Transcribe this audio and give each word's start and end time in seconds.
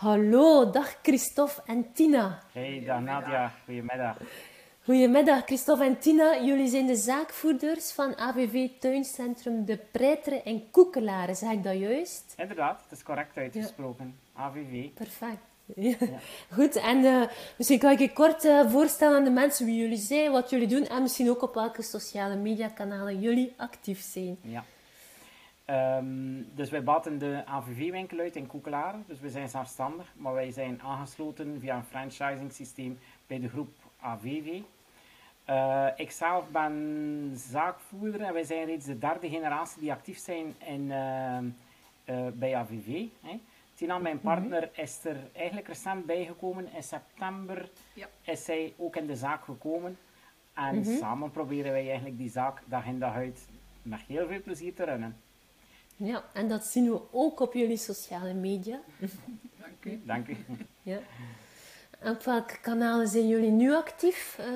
Hallo, 0.00 0.70
dag 0.70 0.96
Christophe 1.02 1.62
en 1.66 1.92
Tina. 1.92 2.42
Hey, 2.52 2.82
dag 2.86 3.00
Nadia. 3.00 3.52
Goedemiddag. 3.64 4.16
Goedemiddag 4.84 5.44
Christophe 5.44 5.84
en 5.84 5.98
Tina. 5.98 6.42
Jullie 6.42 6.68
zijn 6.68 6.86
de 6.86 6.96
zaakvoerders 6.96 7.92
van 7.92 8.16
AVV 8.16 8.68
Tuincentrum 8.78 9.64
De 9.64 9.76
Preitere 9.76 10.40
in 10.44 10.70
Koekelaren. 10.70 11.36
Zeg 11.36 11.50
ik 11.50 11.62
dat 11.62 11.78
juist? 11.78 12.34
Inderdaad, 12.36 12.82
het 12.82 12.98
is 12.98 13.02
correct 13.02 13.36
uitgesproken. 13.36 14.18
AVV. 14.34 14.88
Perfect. 14.88 15.42
Ja. 15.74 15.96
Goed, 16.56 16.76
en 16.76 17.04
uh, 17.04 17.22
misschien 17.56 17.78
kan 17.78 17.90
ik 17.90 17.98
je 17.98 18.12
kort 18.12 18.44
uh, 18.44 18.70
voorstellen 18.70 19.16
aan 19.16 19.24
de 19.24 19.30
mensen 19.30 19.66
wie 19.66 19.76
jullie 19.76 19.98
zijn, 19.98 20.30
wat 20.30 20.50
jullie 20.50 20.68
doen 20.68 20.86
en 20.86 21.02
misschien 21.02 21.30
ook 21.30 21.42
op 21.42 21.54
welke 21.54 21.82
sociale 21.82 22.36
mediakanalen 22.36 23.20
jullie 23.20 23.54
actief 23.56 24.00
zijn. 24.00 24.38
Ja. 24.42 24.64
Um, 25.70 26.48
dus 26.54 26.70
wij 26.70 26.82
baten 26.82 27.18
de 27.18 27.42
AVV-winkel 27.46 28.18
uit 28.18 28.36
in 28.36 28.46
Koekelaren, 28.46 29.04
dus 29.06 29.20
we 29.20 29.30
zijn 29.30 29.48
zelfstandig, 29.48 30.12
maar 30.16 30.32
wij 30.32 30.50
zijn 30.50 30.82
aangesloten 30.82 31.60
via 31.60 31.76
een 31.76 31.84
franchising 31.84 32.52
systeem 32.52 32.98
bij 33.26 33.40
de 33.40 33.48
groep 33.48 33.68
AVV. 34.00 34.60
Uh, 35.48 35.86
ikzelf 35.96 36.48
ben 36.48 37.32
zaakvoerder 37.34 38.20
en 38.20 38.32
wij 38.32 38.42
zijn 38.42 38.66
reeds 38.66 38.86
de 38.86 38.98
derde 38.98 39.28
generatie 39.28 39.80
die 39.80 39.92
actief 39.92 40.18
zijn 40.18 40.54
in, 40.58 40.80
uh, 40.80 41.38
uh, 42.04 42.26
bij 42.32 42.56
AVV. 42.56 43.04
Hè. 43.22 43.40
Tina, 43.74 43.98
mijn 43.98 44.16
mhm. 44.16 44.24
partner, 44.24 44.70
is 44.72 45.04
er 45.04 45.16
eigenlijk 45.32 45.68
recent 45.68 46.06
bijgekomen. 46.06 46.72
In 46.74 46.82
september 46.82 47.70
ja. 47.92 48.08
is 48.22 48.44
zij 48.44 48.74
ook 48.76 48.96
in 48.96 49.06
de 49.06 49.16
zaak 49.16 49.44
gekomen. 49.44 49.98
En 50.54 50.76
mm 50.76 50.82
-hmm. 50.82 50.96
samen 50.96 51.30
proberen 51.30 51.72
wij 51.72 51.86
eigenlijk 51.86 52.18
die 52.18 52.30
zaak 52.30 52.62
dag 52.64 52.86
in 52.86 52.98
dag 52.98 53.14
uit 53.14 53.48
met 53.82 54.00
heel 54.00 54.26
veel 54.26 54.42
plezier 54.42 54.74
te 54.74 54.84
runnen. 54.84 55.16
Ja, 56.02 56.24
en 56.32 56.48
dat 56.48 56.64
zien 56.64 56.90
we 56.90 57.00
ook 57.10 57.40
op 57.40 57.54
jullie 57.54 57.76
sociale 57.76 58.34
media. 58.34 58.80
Dank 59.60 59.84
u. 59.84 60.00
Dank 60.04 60.28
u. 60.28 60.36
Ja. 60.82 60.98
En 61.98 62.12
op 62.12 62.22
welke 62.22 62.60
kanalen 62.60 63.08
zijn 63.08 63.28
jullie 63.28 63.50
nu 63.50 63.74
actief? 63.74 64.38
Uh... 64.40 64.46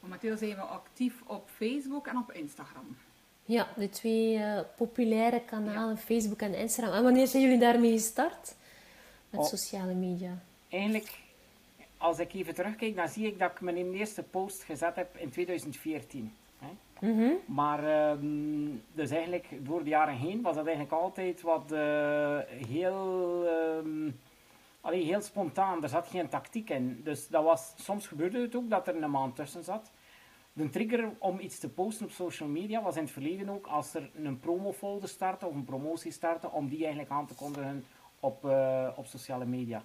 Momenteel 0.00 0.36
zijn 0.36 0.54
we 0.54 0.60
actief 0.60 1.14
op 1.26 1.48
Facebook 1.56 2.06
en 2.06 2.16
op 2.16 2.32
Instagram. 2.32 2.96
Ja, 3.44 3.68
de 3.76 3.88
twee 3.88 4.36
uh, 4.36 4.60
populaire 4.76 5.40
kanalen, 5.40 5.98
Facebook 5.98 6.40
en 6.40 6.54
Instagram. 6.54 6.94
En 6.94 7.02
wanneer 7.02 7.26
zijn 7.26 7.42
jullie 7.42 7.58
daarmee 7.58 7.92
gestart? 7.92 8.54
Met 9.30 9.40
oh. 9.40 9.46
sociale 9.46 9.94
media? 9.94 10.38
Eigenlijk, 10.68 11.18
als 11.96 12.18
ik 12.18 12.34
even 12.34 12.54
terugkijk, 12.54 12.96
dan 12.96 13.08
zie 13.08 13.26
ik 13.26 13.38
dat 13.38 13.50
ik 13.50 13.60
mijn 13.60 13.94
eerste 13.94 14.22
post 14.22 14.62
gezet 14.62 14.96
heb 14.96 15.16
in 15.16 15.30
2014. 15.30 16.32
Mm 17.04 17.18
-hmm. 17.18 17.54
Maar 17.54 18.10
um, 18.10 18.82
dus 18.92 19.10
eigenlijk 19.10 19.46
door 19.60 19.84
de 19.84 19.90
jaren 19.90 20.16
heen 20.16 20.42
was 20.42 20.54
dat 20.54 20.66
eigenlijk 20.66 20.94
altijd 20.94 21.42
wat 21.42 21.72
uh, 21.72 22.38
heel, 22.68 23.44
um, 23.78 24.20
allee, 24.80 25.04
heel 25.04 25.20
spontaan. 25.20 25.82
Er 25.82 25.88
zat 25.88 26.08
geen 26.08 26.28
tactiek 26.28 26.70
in. 26.70 27.00
Dus 27.02 27.28
dat 27.28 27.44
was, 27.44 27.74
soms 27.76 28.06
gebeurde 28.06 28.40
het 28.40 28.56
ook 28.56 28.70
dat 28.70 28.88
er 28.88 29.02
een 29.02 29.10
maand 29.10 29.36
tussen 29.36 29.64
zat. 29.64 29.90
De 30.52 30.70
trigger 30.70 31.10
om 31.18 31.38
iets 31.38 31.58
te 31.58 31.68
posten 31.68 32.06
op 32.06 32.12
social 32.12 32.48
media 32.48 32.82
was 32.82 32.96
in 32.96 33.02
het 33.02 33.12
verleden 33.12 33.48
ook 33.48 33.66
als 33.66 33.94
er 33.94 34.10
een 34.14 34.38
promofolder 34.38 35.08
startte 35.08 35.46
of 35.46 35.54
een 35.54 35.64
promotie 35.64 36.12
startte, 36.12 36.50
om 36.50 36.68
die 36.68 36.78
eigenlijk 36.78 37.10
aan 37.10 37.26
te 37.26 37.34
kondigen 37.34 37.84
op, 38.20 38.44
uh, 38.44 38.88
op 38.96 39.06
sociale 39.06 39.44
media. 39.44 39.84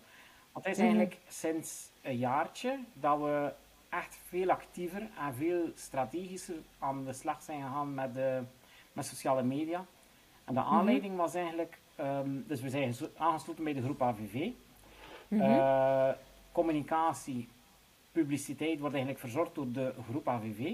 Want 0.52 0.66
het 0.66 0.78
is 0.78 0.84
mhm. 0.84 0.88
eigenlijk 0.88 1.18
sinds 1.28 1.92
een 2.02 2.18
jaartje 2.18 2.80
dat 2.94 3.20
we 3.20 3.52
echt 3.90 4.20
veel 4.28 4.50
actiever 4.50 5.02
en 5.02 5.34
veel 5.34 5.72
strategischer 5.76 6.56
aan 6.80 7.06
de 7.06 7.14
slag 7.14 7.42
zijn 7.42 7.62
gegaan 7.62 7.94
met, 7.94 8.14
de, 8.14 8.42
met 8.94 9.06
sociale 9.06 9.44
media. 9.44 9.86
En 10.46 10.54
de 10.54 10.60
mhm. 10.60 10.70
aanleiding 10.70 11.16
was 11.16 11.34
eigenlijk, 11.34 11.80
um, 12.00 12.44
dus 12.48 12.62
we 12.62 12.70
zijn 12.70 12.96
aangesloten 13.18 13.64
bij 13.64 13.74
de 13.74 13.82
groep 13.82 14.02
AVV. 14.02 14.50
Mm 15.28 15.40
-hmm. 15.40 15.50
uh, 15.50 16.10
communicatie, 16.52 17.48
publiciteit 18.12 18.80
wordt 18.80 18.96
eigenlijk 18.96 19.24
verzorgd 19.24 19.56
door 19.56 19.72
de 19.72 19.94
groep 20.10 20.28
AVV. 20.28 20.74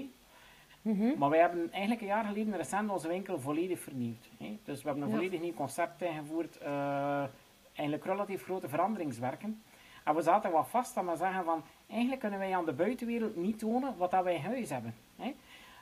Mm 0.82 0.98
-hmm. 0.98 1.18
Maar 1.18 1.30
wij 1.30 1.40
hebben 1.40 1.72
eigenlijk 1.72 2.00
een 2.00 2.06
jaar 2.06 2.24
geleden 2.24 2.56
recent 2.56 2.90
onze 2.90 3.08
winkel 3.08 3.40
volledig 3.40 3.80
vernieuwd. 3.80 4.28
Hè? 4.38 4.58
Dus 4.64 4.82
we 4.82 4.88
hebben 4.88 5.04
een 5.04 5.10
ja. 5.10 5.16
volledig 5.16 5.40
nieuw 5.40 5.54
concept 5.54 6.02
ingevoerd. 6.02 6.58
Uh, 6.62 7.24
eigenlijk 7.72 8.04
relatief 8.04 8.42
grote 8.42 8.68
veranderingswerken. 8.68 9.62
En 10.06 10.14
we 10.14 10.22
zaten 10.22 10.50
wat 10.50 10.68
vast 10.68 10.96
aan 10.96 11.06
we 11.06 11.16
zeggen 11.16 11.44
van, 11.44 11.62
eigenlijk 11.86 12.20
kunnen 12.20 12.38
wij 12.38 12.56
aan 12.56 12.64
de 12.64 12.72
buitenwereld 12.72 13.36
niet 13.36 13.58
tonen 13.58 13.96
wat 13.96 14.10
dat 14.10 14.24
wij 14.24 14.34
in 14.34 14.40
huis 14.40 14.70
hebben. 14.70 14.94
Hè? 15.16 15.34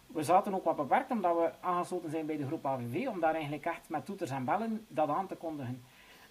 We 0.07 0.23
zaten 0.23 0.55
ook 0.55 0.65
wat 0.65 0.77
beperkt 0.77 1.11
omdat 1.11 1.37
we 1.37 1.51
aangesloten 1.61 2.11
zijn 2.11 2.27
bij 2.27 2.37
de 2.37 2.47
groep 2.47 2.67
AVV, 2.67 3.07
om 3.09 3.21
daar 3.21 3.35
eigenlijk 3.35 3.65
echt 3.65 3.89
met 3.89 4.05
toeters 4.05 4.31
en 4.31 4.45
bellen 4.45 4.87
dat 4.89 5.09
aan 5.09 5.27
te 5.27 5.35
kondigen. 5.35 5.83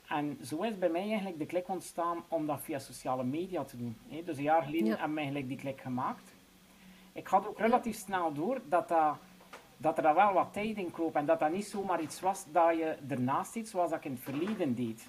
En 0.08 0.38
zo 0.44 0.62
is 0.62 0.78
bij 0.78 0.90
mij 0.90 1.08
eigenlijk 1.08 1.40
de 1.40 1.46
klik 1.46 1.68
ontstaan 1.68 2.24
om 2.28 2.48
dat 2.48 2.62
via 2.62 2.80
sociale 2.80 3.24
media 3.24 3.64
te 3.64 3.78
doen. 3.78 3.98
Hè? 4.08 4.24
Dus 4.24 4.38
een 4.38 4.44
jaar 4.44 4.64
geleden 4.64 4.86
ja. 4.86 4.92
hebben 4.92 5.14
we 5.14 5.18
eigenlijk 5.18 5.48
die 5.48 5.58
klik 5.58 5.82
gemaakt. 5.82 6.34
Ik 7.12 7.28
had 7.28 7.48
ook 7.48 7.60
relatief 7.60 7.96
snel 7.96 8.34
door 8.34 8.62
dat, 8.70 8.88
dat, 8.88 9.18
dat 9.78 9.98
er 9.98 10.16
wel 10.16 10.34
wat 10.34 10.54
tijd 10.54 10.78
in 10.78 10.92
kroop 10.92 11.16
en 11.16 11.26
dat 11.26 11.40
dat 11.40 11.52
niet 11.52 11.66
zomaar 11.66 12.02
iets 12.02 12.20
was 12.20 12.46
dat 12.52 12.78
je 12.78 12.98
ernaast 13.10 13.54
deed 13.54 13.70
zoals 13.70 13.90
dat 13.90 14.00
ik 14.00 14.06
in 14.06 14.12
het 14.12 14.22
verleden 14.22 14.76
deed. 14.76 15.08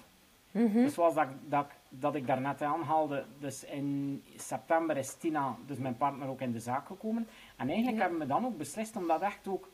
Mm 0.51 0.71
-hmm. 0.71 0.83
Dus 0.83 0.93
zoals 0.93 1.13
dat, 1.13 1.27
dat, 1.47 1.67
dat 1.99 2.15
ik 2.15 2.27
daarnet 2.27 2.61
aanhaalde, 2.61 3.25
dus 3.39 3.63
in 3.63 4.23
september 4.35 4.97
is 4.97 5.13
Tina, 5.13 5.55
dus 5.65 5.77
mijn 5.77 5.97
partner, 5.97 6.27
ook 6.27 6.41
in 6.41 6.51
de 6.51 6.59
zaak 6.59 6.87
gekomen. 6.87 7.27
En 7.55 7.67
eigenlijk 7.67 7.97
ja. 7.97 8.01
hebben 8.01 8.19
we 8.19 8.27
dan 8.27 8.45
ook 8.45 8.57
beslist 8.57 8.95
om 8.95 9.07
dat 9.07 9.21
echt 9.21 9.47
ook 9.47 9.69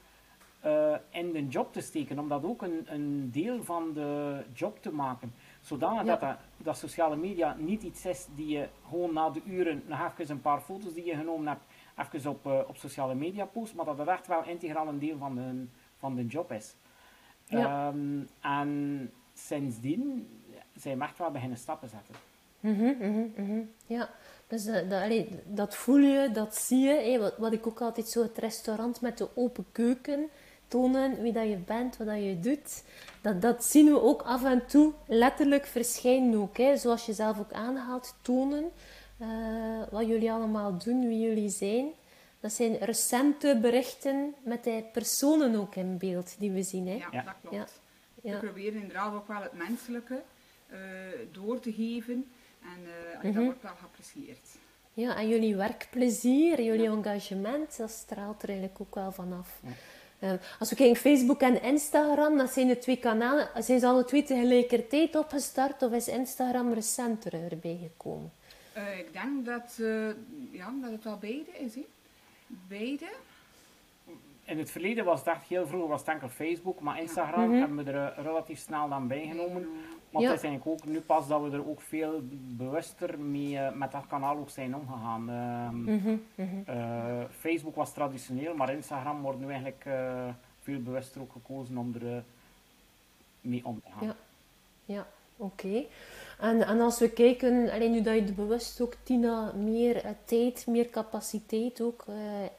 uh, 0.65 0.95
in 1.09 1.31
de 1.31 1.47
job 1.47 1.73
te 1.73 1.81
steken, 1.81 2.19
om 2.19 2.27
dat 2.27 2.43
ook 2.43 2.61
een, 2.61 2.83
een 2.85 3.31
deel 3.31 3.63
van 3.63 3.93
de 3.93 4.43
job 4.53 4.81
te 4.81 4.93
maken. 4.93 5.33
Zodanig 5.61 6.05
ja. 6.05 6.15
dat, 6.15 6.37
dat, 6.57 6.77
sociale 6.77 7.15
media 7.15 7.55
niet 7.59 7.83
iets 7.83 8.05
is 8.05 8.27
die 8.35 8.47
je 8.47 8.67
gewoon 8.89 9.13
na 9.13 9.29
de 9.29 9.41
uren 9.45 9.83
nog 9.87 10.11
even 10.19 10.35
een 10.35 10.41
paar 10.41 10.61
foto's 10.61 10.93
die 10.93 11.05
je 11.05 11.15
genomen 11.15 11.47
hebt, 11.47 12.13
even 12.13 12.31
op, 12.31 12.45
uh, 12.45 12.59
op 12.67 12.77
sociale 12.77 13.15
media 13.15 13.45
post, 13.45 13.75
maar 13.75 13.85
dat 13.85 13.97
het 13.97 14.07
echt 14.07 14.27
wel 14.27 14.43
integraal 14.43 14.87
een 14.87 14.99
deel 14.99 15.17
van 15.17 15.35
de, 15.35 15.65
van 15.97 16.15
de 16.15 16.25
job 16.25 16.51
is. 16.51 16.75
Ja. 17.45 17.87
Um, 17.87 18.27
en 18.41 19.11
sindsdien 19.33 20.27
we 20.83 21.03
echt 21.03 21.17
wel 21.17 21.31
beginnen 21.31 21.57
stappen 21.57 21.89
zetten. 21.89 22.15
Mm 22.59 22.75
-hmm, 22.75 22.95
mm 22.99 23.33
-hmm. 23.35 23.71
Ja, 23.85 24.09
dus 24.47 24.65
uh, 24.65 24.73
dat, 24.73 25.01
allee, 25.01 25.29
dat 25.45 25.75
voel 25.75 25.97
je, 25.97 26.31
dat 26.31 26.55
zie 26.55 26.79
je. 26.79 26.93
Hey, 26.93 27.19
wat, 27.19 27.37
wat, 27.37 27.53
ik 27.53 27.67
ook 27.67 27.81
altijd 27.81 28.07
zo, 28.07 28.21
het 28.21 28.37
restaurant 28.37 29.01
met 29.01 29.17
de 29.17 29.27
open 29.35 29.65
keuken, 29.71 30.29
tonen 30.67 31.21
wie 31.21 31.33
dat 31.33 31.49
je 31.49 31.57
bent, 31.57 31.97
wat 31.97 32.07
dat 32.07 32.17
je 32.17 32.39
doet. 32.39 32.83
Dat, 33.21 33.41
dat 33.41 33.63
zien 33.63 33.85
we 33.85 34.01
ook 34.01 34.21
af 34.21 34.43
en 34.43 34.65
toe 34.65 34.93
letterlijk 35.05 35.65
verschijnen 35.65 36.39
ook. 36.39 36.57
Hè. 36.57 36.77
Zoals 36.77 37.05
je 37.05 37.13
zelf 37.13 37.39
ook 37.39 37.53
aanhaalt, 37.53 38.15
tonen 38.21 38.71
uh, 39.21 39.27
wat 39.91 40.07
jullie 40.07 40.31
allemaal 40.31 40.77
doen, 40.77 41.07
wie 41.07 41.19
jullie 41.19 41.49
zijn. 41.49 41.87
Dat 42.39 42.53
zijn 42.53 42.77
recente 42.77 43.57
berichten 43.61 44.35
met 44.43 44.63
de 44.63 44.83
personen 44.91 45.55
ook 45.55 45.75
in 45.75 45.97
beeld 45.97 46.35
die 46.39 46.51
we 46.51 46.63
zien. 46.63 46.87
Hè. 46.87 46.93
Ja, 46.93 47.23
dat 47.23 47.35
klopt. 47.41 47.55
Ja. 47.55 47.65
Ja. 48.21 48.39
We 48.39 48.45
proberen 48.45 48.81
inderdaad 48.81 49.13
ook 49.13 49.27
wel 49.27 49.41
het 49.41 49.53
menselijke 49.53 50.21
door 51.31 51.59
te 51.59 51.73
geven. 51.73 52.31
En 52.61 52.79
uh, 52.83 53.15
mm 53.15 53.21
-hmm. 53.21 53.33
dat 53.33 53.43
wordt 53.43 53.61
wel 53.61 53.75
geapprecieerd. 53.79 54.57
Ja, 54.93 55.15
en 55.17 55.27
jullie 55.27 55.55
werkplezier, 55.55 56.61
jullie 56.61 56.81
ja. 56.81 56.91
engagement, 56.91 57.77
dat 57.77 57.89
straalt 57.89 58.43
er 58.43 58.49
eigenlijk 58.49 58.81
ook 58.81 58.95
wel 58.95 59.11
vanaf. 59.11 59.59
Ja. 59.63 59.69
Uh, 60.19 60.33
als 60.59 60.69
we 60.69 60.75
kijken 60.75 60.95
Facebook 60.95 61.41
en 61.41 61.61
Instagram, 61.61 62.37
dat 62.37 62.53
zijn 62.53 62.67
de 62.67 62.77
twee 62.77 62.97
kanalen. 62.97 63.49
Zijn 63.63 63.79
ze 63.79 63.87
alle 63.87 64.05
twee 64.05 64.23
tegelijkertijd 64.23 65.15
opgestart 65.15 65.81
of 65.81 65.91
is 65.91 66.07
Instagram 66.07 66.73
recenter 66.73 67.33
erbij 67.33 67.77
gekomen? 67.81 68.31
Uh, 68.77 68.99
ik 68.99 69.13
denk 69.13 69.45
dat, 69.45 69.79
ja, 70.51 70.73
dat 70.81 70.91
het 70.91 71.03
wel 71.03 71.17
beide 71.17 71.51
is. 71.51 71.75
He. 71.75 71.85
Beide. 72.67 73.05
In 74.43 74.57
het 74.57 74.71
verleden 74.71 75.05
was 75.05 75.25
het 75.25 75.37
heel 75.47 75.67
vroeger 75.67 75.89
was 75.89 75.99
het 75.99 76.09
enkel 76.09 76.29
Facebook, 76.29 76.79
maar 76.79 77.01
Instagram 77.01 77.43
mm 77.43 77.49
-hmm. 77.51 77.59
hebben 77.59 77.85
we 77.85 77.91
er 77.91 78.23
relatief 78.23 78.59
snel 78.59 78.89
dan 78.89 79.07
bijgenomen. 79.07 79.69
Maar 80.11 80.21
het 80.21 80.31
is 80.33 80.43
eigenlijk 80.43 80.67
ook 80.67 80.85
nu 80.85 80.99
pas 80.99 81.27
dat 81.27 81.41
we 81.41 81.51
er 81.51 81.69
ook 81.69 81.81
veel 81.81 82.21
bewuster 82.57 83.19
mee 83.19 83.53
uh, 83.53 83.73
met 83.73 83.91
dat 83.91 84.07
kanaal 84.07 84.37
ook 84.37 84.49
zijn 84.49 84.75
omgegaan. 84.75 85.29
Uh, 85.29 85.67
-hmm, 85.67 86.21
mm 86.35 86.47
-hmm. 86.49 86.63
Uh, 86.69 87.23
Facebook 87.39 87.75
was 87.75 87.93
traditioneel, 87.93 88.55
maar 88.55 88.73
Instagram 88.73 89.21
wordt 89.21 89.39
nu 89.39 89.47
eigenlijk 89.47 89.85
uh, 89.87 90.27
veel 90.61 90.81
bewuster 90.81 91.21
ook 91.21 91.31
gekozen 91.31 91.77
om 91.77 91.95
er 92.01 92.23
mee 93.41 93.65
om 93.65 93.81
te 93.81 93.89
gaan. 93.97 94.07
Ja, 94.07 94.15
ja 94.85 95.07
oké. 95.37 95.65
Okay. 95.65 95.87
En, 96.39 96.67
en 96.67 96.79
als 96.81 96.99
we 96.99 97.09
kijken, 97.09 97.71
alleen 97.71 97.91
nu 97.91 98.01
dat 98.01 98.15
je 98.15 98.33
bewust 98.33 98.81
ook 98.81 98.95
Tina 99.03 99.51
meer 99.51 100.15
tijd, 100.25 100.67
meer 100.67 100.89
capaciteit 100.89 101.81
ook 101.81 102.05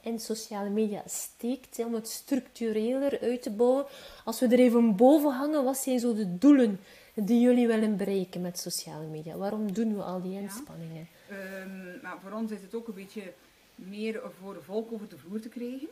in 0.01 0.21
sociale 0.21 0.69
media 0.69 1.03
steekt, 1.07 1.79
om 1.79 1.95
het 1.95 2.09
structureler 2.09 3.21
uit 3.21 3.43
te 3.43 3.51
bouwen. 3.51 3.85
Als 4.25 4.41
we 4.41 4.47
er 4.47 4.59
even 4.59 4.97
boven 4.97 5.33
hangen, 5.33 5.65
wat 5.65 5.77
zijn 5.77 5.99
zo 5.99 6.15
de 6.15 6.39
doelen 6.39 6.81
die 7.15 7.41
jullie 7.41 7.67
willen 7.67 7.97
bereiken 7.97 8.41
met 8.41 8.59
sociale 8.59 9.07
media? 9.07 9.37
Waarom 9.37 9.73
doen 9.73 9.97
we 9.97 10.03
al 10.03 10.23
die 10.23 10.41
inspanningen? 10.41 11.09
Ja. 11.29 11.63
Um, 11.63 12.01
maar 12.03 12.21
voor 12.21 12.33
ons 12.33 12.51
is 12.51 12.63
het 12.63 12.75
ook 12.75 12.89
een 12.89 12.95
beetje 12.95 13.33
meer 13.75 14.21
voor 14.41 14.55
de 14.55 14.63
volk 14.63 14.93
over 14.93 15.09
de 15.09 15.19
vloer 15.19 15.41
te 15.41 15.49
krijgen. 15.49 15.89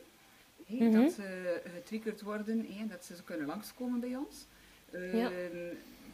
Mm 0.67 0.79
-hmm. 0.79 0.93
Dat 0.93 1.13
ze 1.13 1.61
getriggerd 1.75 2.23
worden, 2.23 2.67
dat 2.89 3.05
ze 3.05 3.15
kunnen 3.25 3.47
langskomen 3.47 4.01
bij 4.01 4.17
ons. 4.17 4.47
Um, 4.95 5.17
ja. 5.17 5.31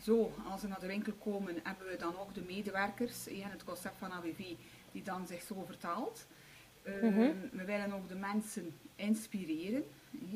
zo, 0.03 0.32
als 0.50 0.61
ze 0.61 0.69
naar 0.69 0.81
de 0.81 0.87
winkel 0.87 1.12
komen, 1.12 1.55
hebben 1.62 1.87
we 1.87 1.97
dan 1.97 2.19
ook 2.19 2.35
de 2.35 2.43
medewerkers 2.47 3.26
het 3.31 3.64
concept 3.64 3.97
van 3.99 4.12
AWV 4.12 4.44
die 4.93 5.02
dan 5.02 5.26
zich 5.26 5.43
zo 5.43 5.64
vertaalt. 5.67 6.26
Ehm, 6.82 7.06
Mhm. 7.06 7.32
We 7.52 7.64
willen 7.64 7.93
ook 7.93 8.09
de 8.09 8.14
mensen 8.14 8.75
inspireren, 8.97 9.85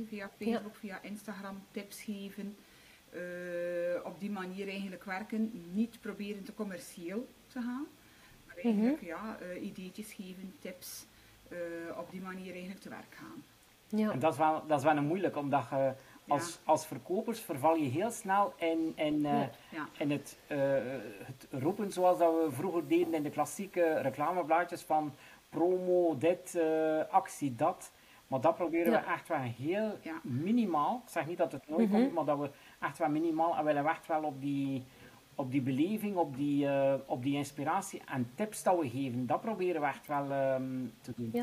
via 0.08 0.30
Facebook, 0.38 0.76
via 0.76 1.02
Instagram, 1.02 1.62
tips 1.70 2.00
geven. 2.02 2.56
Eh, 3.10 4.04
op 4.04 4.20
die 4.20 4.30
manier 4.30 4.68
eigenlijk 4.68 5.04
werken, 5.04 5.50
niet 5.72 6.00
proberen 6.00 6.44
te 6.44 6.54
commercieel 6.54 7.26
te 7.46 7.60
gaan, 7.60 7.86
maar 8.46 8.56
eigenlijk 8.56 9.02
ja, 9.02 9.36
eh, 9.40 9.64
ideetjes 9.64 10.12
geven, 10.12 10.54
tips, 10.60 11.06
eh, 11.48 11.58
op 11.98 12.10
die 12.10 12.20
manier 12.20 12.50
eigenlijk 12.52 12.80
te 12.80 12.88
werk 12.88 13.14
gaan. 13.14 13.42
Ja. 13.88 14.10
En 14.10 14.18
dat 14.18 14.32
is 14.32 14.38
wel, 14.38 14.66
dat 14.66 14.78
is 14.78 14.84
wel 14.84 14.96
een 14.96 15.06
moeilijk, 15.06 15.36
omdat 15.36 15.64
je 15.70 15.92
als, 16.28 16.58
als 16.64 16.86
verkopers 16.86 17.40
verval 17.40 17.74
je 17.76 17.88
heel 17.88 18.10
snel 18.10 18.52
in, 18.56 18.92
in, 18.96 19.26
eh, 19.26 19.32
Ja. 19.40 19.50
Ja. 19.70 19.88
in 19.98 20.10
het, 20.10 20.38
eh, 20.46 20.58
het 21.24 21.46
roepen 21.50 21.92
zoals 21.92 22.18
dat 22.18 22.32
we 22.44 22.52
vroeger 22.52 22.88
deden 22.88 23.14
in 23.14 23.22
de 23.22 23.30
klassieke 23.30 23.94
reclameblaadjes 24.00 24.82
van 24.82 25.14
promo, 25.48 26.18
dit, 26.18 26.54
eh, 26.54 27.00
actie, 27.08 27.54
dat. 27.56 27.92
Maar 28.26 28.40
dat 28.40 28.56
proberen 28.56 28.92
Ja. 28.92 29.00
we 29.00 29.06
echt 29.12 29.28
wel 29.28 29.38
heel 29.38 29.98
Ja. 30.02 30.20
minimaal. 30.22 31.02
Ik 31.04 31.10
zeg 31.12 31.26
niet 31.26 31.38
dat 31.38 31.52
het 31.52 31.68
nooit 31.68 31.88
Mhm. 31.90 32.00
komt, 32.00 32.12
maar 32.12 32.24
dat 32.24 32.38
we 32.38 32.50
echt 32.80 32.98
wel 32.98 33.08
minimaal 33.08 33.56
en 33.56 33.64
willen 33.64 33.82
we 33.84 33.90
echt 33.90 34.06
wel 34.06 34.22
op 34.22 34.40
die, 34.40 34.84
op 35.34 35.50
die 35.50 35.60
beleving, 35.62 36.16
op 36.16 36.36
die, 36.36 36.66
eh, 36.66 36.94
op 37.06 37.22
die 37.22 37.36
inspiratie 37.36 38.02
en 38.12 38.30
tips 38.34 38.62
dat 38.62 38.78
we 38.78 38.88
geven. 38.88 39.26
Dat 39.26 39.40
proberen 39.40 39.80
we 39.80 39.86
echt 39.86 40.06
wel 40.06 40.30
ehm, 40.30 40.62
te 41.00 41.12
doen. 41.16 41.30
Ja. 41.32 41.40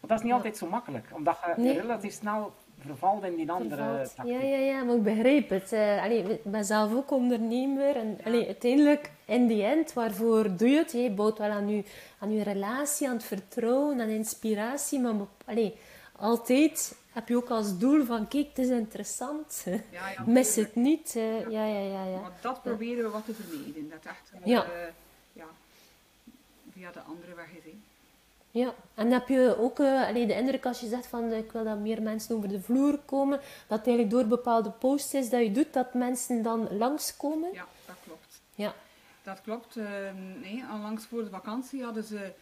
Maar 0.00 0.08
dat 0.08 0.18
is 0.18 0.22
niet 0.22 0.30
Ja. 0.30 0.36
altijd 0.36 0.56
zo 0.56 0.66
makkelijk, 0.68 1.06
omdat 1.14 1.38
je 1.56 1.62
Nee. 1.62 1.80
relatief 1.80 2.12
snel 2.12 2.52
vervalt 2.78 3.24
in 3.24 3.36
die 3.36 3.50
andere 3.50 4.10
tactiek. 4.16 4.34
Ja, 4.34 4.40
ja, 4.40 4.56
ja, 4.56 4.82
maar 4.84 4.94
ik 4.94 5.02
begrijp 5.02 5.48
het. 5.48 5.72
Allee, 5.72 6.22
ik 6.22 6.44
ben 6.44 6.64
zelf 6.64 6.94
ook 6.94 7.10
ondernemer. 7.10 7.96
En 7.96 8.18
allee, 8.24 8.46
uiteindelijk, 8.46 9.10
in 9.24 9.46
die 9.46 9.62
end, 9.64 9.92
waarvoor 9.92 10.56
doe 10.56 10.68
je 10.68 10.76
het? 10.78 10.92
Je 10.92 11.10
bouwt 11.10 11.38
wel 11.38 11.50
aan 11.50 11.68
je, 11.68 11.84
aan 12.18 12.32
je 12.32 12.42
relatie, 12.42 13.08
aan 13.08 13.14
het 13.14 13.24
vertrouwen, 13.24 14.00
aan 14.00 14.08
inspiratie. 14.08 15.00
Maar 15.00 15.14
allee, 15.44 15.74
altijd 16.16 16.98
heb 17.12 17.28
je 17.28 17.36
ook 17.36 17.48
als 17.50 17.78
doel 17.78 18.04
van, 18.04 18.28
kijk, 18.28 18.48
het 18.48 18.58
is 18.58 18.68
interessant. 18.68 19.64
Ja, 19.90 20.08
ja, 20.08 20.22
Mis 20.26 20.56
het 20.56 20.74
niet. 20.74 21.12
ja, 21.12 21.48
ja, 21.48 21.64
ja. 21.66 22.04
ja. 22.04 22.20
Maar 22.20 22.38
dat 22.40 22.62
proberen 22.62 23.04
we 23.04 23.10
wat 23.10 23.24
te 23.24 23.34
vermijden. 23.34 23.90
Dat 23.90 24.04
echt 24.04 24.30
eh, 24.32 24.46
Ja. 24.46 24.66
ja, 25.32 25.46
via 26.72 26.90
de 26.92 27.00
andere 27.00 27.34
weg 27.34 27.48
is. 27.64 27.72
Ja, 28.52 28.74
en 28.94 29.10
heb 29.10 29.28
je 29.28 29.56
ook 29.58 29.80
allee, 29.80 30.26
de 30.26 30.34
indruk 30.34 30.66
als 30.66 30.80
je 30.80 30.88
zegt 30.88 31.06
van 31.06 31.30
eh, 31.30 31.38
ik 31.38 31.52
wil 31.52 31.64
dat 31.64 31.78
meer 31.78 32.02
mensen 32.02 32.36
over 32.36 32.48
de 32.48 32.60
vloer 32.60 32.98
komen, 32.98 33.40
dat 33.66 33.78
eigenlijk 33.86 34.10
door 34.10 34.26
bepaalde 34.26 34.70
posts 34.70 35.14
is 35.14 35.30
dat 35.30 35.40
je 35.42 35.52
doet, 35.52 35.72
dat 35.72 35.94
mensen 35.94 36.42
dan 36.42 36.76
langskomen? 36.76 37.48
Ja, 37.52 37.66
dat 37.86 37.96
klopt. 38.04 38.40
Ja. 38.54 38.74
Dat 39.22 39.40
klopt. 39.42 39.76
nee, 40.40 40.64
onlangs 40.72 41.04
voor 41.04 41.24
de 41.24 41.30
vakantie 41.30 41.82
hadden 41.84 42.04
ze 42.04 42.32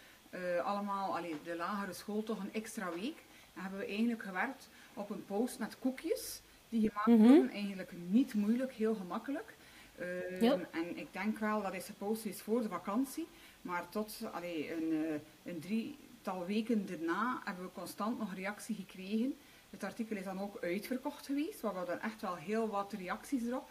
allemaal, 0.64 1.16
allee, 1.16 1.36
de 1.44 1.56
lagere 1.56 1.92
school, 1.92 2.22
toch 2.22 2.38
een 2.38 2.52
extra 2.52 2.90
week. 3.00 3.16
En 3.58 3.64
hebben 3.64 3.80
we 3.80 3.86
eigenlijk 3.86 4.22
gewerkt 4.22 4.68
op 4.94 5.10
een 5.10 5.24
post 5.24 5.58
met 5.58 5.78
koekjes 5.78 6.40
die 6.68 6.88
gemaakt 6.88 7.20
worden. 7.20 7.50
Eigenlijk 7.50 7.92
niet 8.08 8.34
moeilijk, 8.34 8.72
heel 8.72 8.94
gemakkelijk. 8.94 9.56
Eh, 9.96 10.40
Ja. 10.40 10.58
En 10.70 10.96
ik 10.96 11.12
denk 11.12 11.38
wel 11.38 11.62
dat 11.62 11.72
deze 11.72 11.92
post 11.92 12.24
is 12.24 12.40
voor 12.42 12.62
de 12.62 12.68
vakantie. 12.68 13.26
Maar 13.62 13.88
tot 13.88 14.20
allee, 14.32 14.72
een, 14.74 15.04
eh, 15.04 15.52
een 15.52 15.60
drietal 15.60 16.46
weken 16.46 16.86
daarna 16.86 17.40
hebben 17.44 17.64
we 17.64 17.70
constant 17.72 18.18
nog 18.18 18.34
reactie 18.34 18.74
gekregen. 18.74 19.34
Het 19.70 19.84
artikel 19.84 20.16
is 20.16 20.24
dan 20.24 20.40
ook 20.40 20.58
uitverkocht 20.60 21.26
geweest. 21.26 21.60
We 21.60 21.66
hadden 21.66 22.00
echt 22.02 22.20
wel 22.20 22.34
heel 22.36 22.68
wat 22.68 22.92
reacties 22.92 23.42
erop. 23.46 23.70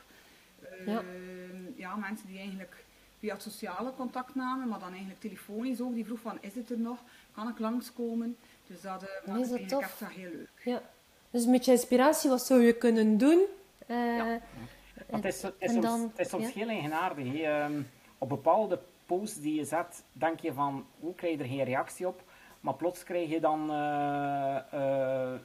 Ja. 0.85 0.99
Ehm, 1.01 1.61
ja, 1.75 1.95
mensen 1.95 2.27
die 2.27 2.37
eigenlijk 2.39 2.85
via 3.19 3.33
het 3.33 3.41
sociale 3.41 3.93
contact 3.93 4.35
namen, 4.35 4.67
maar 4.67 4.79
dan 4.79 4.89
eigenlijk 4.89 5.19
telefonisch 5.19 5.81
ook. 5.81 5.93
Die 5.93 6.05
vroeg 6.05 6.19
van, 6.19 6.37
is 6.41 6.55
het 6.55 6.69
er 6.69 6.79
nog? 6.79 7.03
Kan 7.31 7.49
ik 7.49 7.59
langskomen? 7.59 8.37
Dus 8.67 8.81
dat 8.81 9.03
uh, 9.03 9.09
Nee, 9.33 9.37
was 9.39 9.51
is 9.51 9.59
dat 9.59 9.69
tof? 9.69 9.81
echt 9.81 9.99
wel 9.99 10.09
heel 10.09 10.29
leuk. 10.31 10.61
Ja. 10.63 10.81
Dus 11.29 11.45
een 11.45 11.51
beetje 11.51 11.71
inspiratie, 11.71 12.29
wat 12.29 12.41
zou 12.45 12.61
je 12.61 12.73
kunnen 12.73 13.17
doen? 13.17 13.41
Eh, 13.87 13.95
Ja. 14.17 14.39
Want 15.09 15.23
het 15.23 15.33
is, 15.33 15.41
het 15.41 15.53
is 15.57 15.67
En 15.67 15.73
soms, 15.73 15.85
dan- 15.85 16.01
het 16.15 16.19
is 16.19 16.29
soms 16.29 16.43
ja. 16.45 16.51
heel 16.53 16.67
eigenaardig. 16.69 17.33
Ehm, 17.41 17.81
op 18.17 18.29
bepaalde 18.29 18.79
posts 19.05 19.39
die 19.39 19.55
je 19.55 19.63
zet, 19.65 20.03
denk 20.11 20.39
je 20.39 20.53
van, 20.53 20.85
hoe 20.99 21.15
krijg 21.15 21.37
je 21.37 21.43
er 21.43 21.49
geen 21.49 21.63
reactie 21.63 22.07
op? 22.07 22.21
Maar 22.59 22.73
plots 22.73 23.03
krijg 23.03 23.29
je 23.29 23.39
dan 23.39 23.71
eh, 23.71 24.57
eh, 24.71 25.39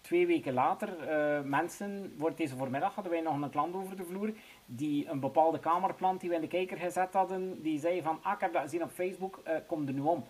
twee 0.00 0.26
weken 0.26 0.52
later 0.52 1.08
eh, 1.08 1.40
mensen, 1.42 2.14
voor 2.18 2.34
deze 2.34 2.56
voormiddag 2.56 2.94
hadden 2.94 3.12
wij 3.12 3.20
nog 3.20 3.40
een 3.42 3.50
klant 3.50 3.74
over 3.74 3.96
de 3.96 4.04
vloer, 4.04 4.32
die 4.66 5.08
een 5.08 5.20
bepaalde 5.20 5.58
kamerplant 5.58 6.20
die 6.20 6.28
we 6.28 6.34
in 6.34 6.40
de 6.40 6.46
kijker 6.48 6.76
gezet 6.76 7.12
hadden, 7.12 7.62
die 7.62 7.78
zei 7.80 8.02
van, 8.02 8.18
ah, 8.22 8.32
ik 8.32 8.40
heb 8.40 8.52
dat 8.52 8.62
gezien 8.62 8.82
op 8.82 8.90
Facebook, 8.90 9.40
eh, 9.44 9.56
kom 9.66 9.86
er 9.86 9.92
nu 9.92 10.00
om. 10.00 10.24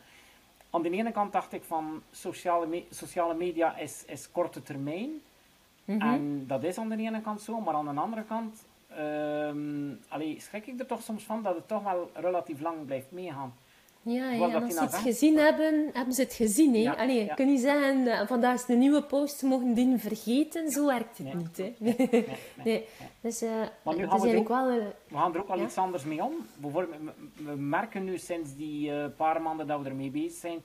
Aan 0.71 0.83
de 0.83 0.91
ene 0.91 1.13
kant 1.13 1.33
dacht 1.33 1.53
ik 1.53 1.63
van, 1.63 2.03
sociale, 2.11 2.67
me- 2.67 2.87
sociale 2.91 3.35
media 3.35 3.77
is, 3.77 4.05
is 4.07 4.31
korte 4.33 4.63
termijn. 4.63 5.11
mhm. 5.85 6.01
En 6.01 6.45
dat 6.47 6.65
is 6.65 6.79
aan 6.79 6.89
de 6.89 6.97
ene 6.97 7.21
kant 7.21 7.41
zo, 7.41 7.61
maar 7.61 7.75
aan 7.75 7.95
de 7.95 8.01
andere 8.01 8.25
kant 8.25 8.67
allee, 10.09 10.41
schrik 10.41 10.67
ik 10.67 10.81
er 10.81 10.87
toch 10.87 11.03
soms 11.03 11.25
van 11.25 11.43
dat 11.43 11.55
het 11.55 11.69
toch 11.69 11.83
wel 11.83 12.11
relatief 12.15 12.61
lang 12.61 12.87
blijft 12.87 13.11
meegaan. 13.11 13.55
Ja, 14.09 14.31
ja, 14.31 14.49
en 14.51 14.63
als 14.63 14.75
ze 14.75 14.81
het 14.81 14.91
zegt. 14.91 15.03
gezien 15.03 15.37
hebben, 15.39 15.91
hebben 15.93 16.15
ze 16.15 16.23
het 16.23 16.33
gezien. 16.33 16.75
Hè? 16.75 16.81
Ja, 16.81 16.93
Allee, 16.93 17.31
je 17.37 17.45
niet 17.45 17.61
zeggen, 17.61 18.07
eh, 18.07 18.27
vandaag 18.27 18.55
is 18.55 18.69
een 18.69 18.79
nieuwe 18.79 19.03
post, 19.03 19.43
mogen 19.43 19.75
die 19.75 19.99
vergeten. 19.99 20.71
Zo 20.71 20.87
werkt 20.87 21.19
het 21.19 21.27
Nee. 21.27 21.35
niet. 21.37 21.57
Hè? 21.57 21.75
Nee, 21.79 21.95
nee, 21.99 22.09
nee. 22.11 22.27
Nee. 22.65 22.85
Dus 23.21 23.41
Maar 23.83 23.95
nu 23.97 24.01
het 24.03 24.11
gaan 24.11 24.21
we 24.21 24.37
ook- 24.37 24.49
wel... 24.49 24.69
eh, 24.69 24.75
We 25.09 25.17
gaan 25.17 25.35
er 25.35 25.41
ook 25.41 25.49
wel 25.49 25.61
iets 25.63 25.77
anders 25.79 26.05
mee 26.05 26.23
om. 26.25 26.33
Bijvoorbeeld, 26.57 27.01
we- 27.45 27.57
merken 27.57 28.05
nu 28.05 28.19
sinds 28.19 28.57
die 28.57 29.09
paar 29.09 29.43
maanden 29.43 29.67
dat 29.67 29.81
we 29.83 29.89
ermee 29.89 30.11
bezig 30.11 30.39
zijn, 30.39 30.59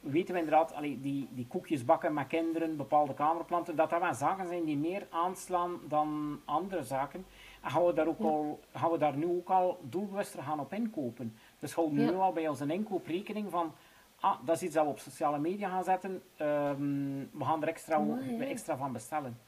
weten 0.00 0.34
we 0.34 0.40
inderdaad, 0.40 0.74
allee, 0.74 1.00
die, 1.00 1.28
die 1.30 1.46
koekjes 1.46 1.84
bakken 1.84 2.14
met 2.14 2.26
kinderen, 2.26 2.76
bepaalde 2.76 3.14
kamerplanten, 3.14 3.76
dat 3.76 3.90
dat 3.90 4.00
wel 4.00 4.14
zaken 4.14 4.46
zijn 4.46 4.64
die 4.64 4.76
meer 4.76 5.06
aanslaan 5.10 5.80
dan 5.88 6.40
andere 6.44 6.82
zaken. 6.84 7.24
En 7.62 7.70
gaan 7.70 7.84
we 7.86 7.92
daar, 7.92 8.06
ook 8.06 8.20
al, 8.20 8.60
gaan 8.74 8.90
we 8.90 8.98
daar 8.98 9.16
nu 9.16 9.26
ook 9.26 9.48
al 9.50 9.78
doelbewuster 9.82 10.42
gaan 10.42 10.60
op 10.60 10.72
inkopen. 10.72 11.36
Dus 11.62 11.74
houden 11.74 11.96
we 11.96 12.02
Ja. 12.04 12.10
nu 12.10 12.16
al 12.16 12.32
bij 12.32 12.48
onze 12.48 12.66
inkooprekening 12.72 13.50
van, 13.50 13.72
ah, 14.20 14.36
dat 14.44 14.56
is 14.56 14.62
iets 14.62 14.74
dat 14.74 14.84
we 14.84 14.90
op 14.90 14.98
sociale 14.98 15.38
media 15.38 15.68
gaan 15.68 15.84
zetten, 15.84 16.22
ehm, 16.36 17.18
we 17.32 17.44
gaan 17.44 17.62
er 17.62 17.68
extra, 17.68 17.98
ja. 18.38 18.44
extra 18.44 18.76
van 18.76 18.92
bestellen. 18.92 19.38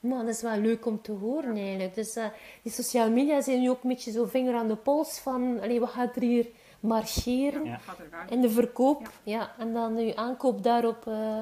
Maar 0.00 0.18
dat 0.18 0.28
is 0.34 0.42
wel 0.42 0.56
leuk 0.56 0.86
om 0.86 1.02
te 1.02 1.12
horen 1.12 1.56
eigenlijk. 1.56 1.94
Dus 1.94 2.16
eh, 2.16 2.24
die 2.62 2.72
sociale 2.72 3.10
media 3.10 3.40
zijn 3.40 3.60
nu 3.60 3.70
ook 3.70 3.82
een 3.82 3.88
beetje 3.88 4.10
zo 4.10 4.24
vinger 4.24 4.54
aan 4.54 4.68
de 4.68 4.76
pols 4.76 5.18
van 5.18 5.60
allee, 5.60 5.80
wat 5.80 5.88
gaat 5.88 6.16
er 6.16 6.22
hier 6.22 6.46
marcheren 6.80 7.64
Ja. 7.64 7.78
In 8.28 8.40
de 8.40 8.50
verkoop. 8.50 9.10
Ja. 9.22 9.38
Ja. 9.38 9.50
en 9.58 9.72
dan 9.72 9.96
je 10.06 10.16
aankoop 10.16 10.62
daarop 10.62 11.06
eh, 11.06 11.40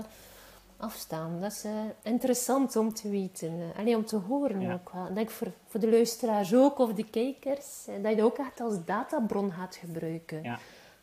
afstaan. 0.76 1.40
Dat 1.40 1.52
is 1.52 1.64
eh, 1.64 1.72
interessant 2.02 2.76
om 2.76 2.94
te 2.94 3.10
weten. 3.10 3.48
eh. 3.72 3.78
Allee, 3.78 3.96
om 3.96 4.04
te 4.04 4.16
horen 4.16 4.60
Ja. 4.60 4.72
ook 4.72 4.90
wel. 4.92 5.06
Ik 5.06 5.14
denk 5.14 5.30
voor, 5.30 5.52
voor 5.66 5.80
de 5.80 5.90
luisteraars 5.90 6.54
ook, 6.54 6.78
of 6.78 6.92
de 6.92 7.04
kijkers, 7.10 7.86
eh, 7.86 7.94
dat 8.02 8.10
je 8.10 8.16
dat 8.16 8.24
ook 8.26 8.38
echt 8.38 8.60
als 8.60 8.84
databron 8.84 9.52
gaat 9.52 9.76
gebruiken. 9.76 10.42
Ja. 10.42 10.58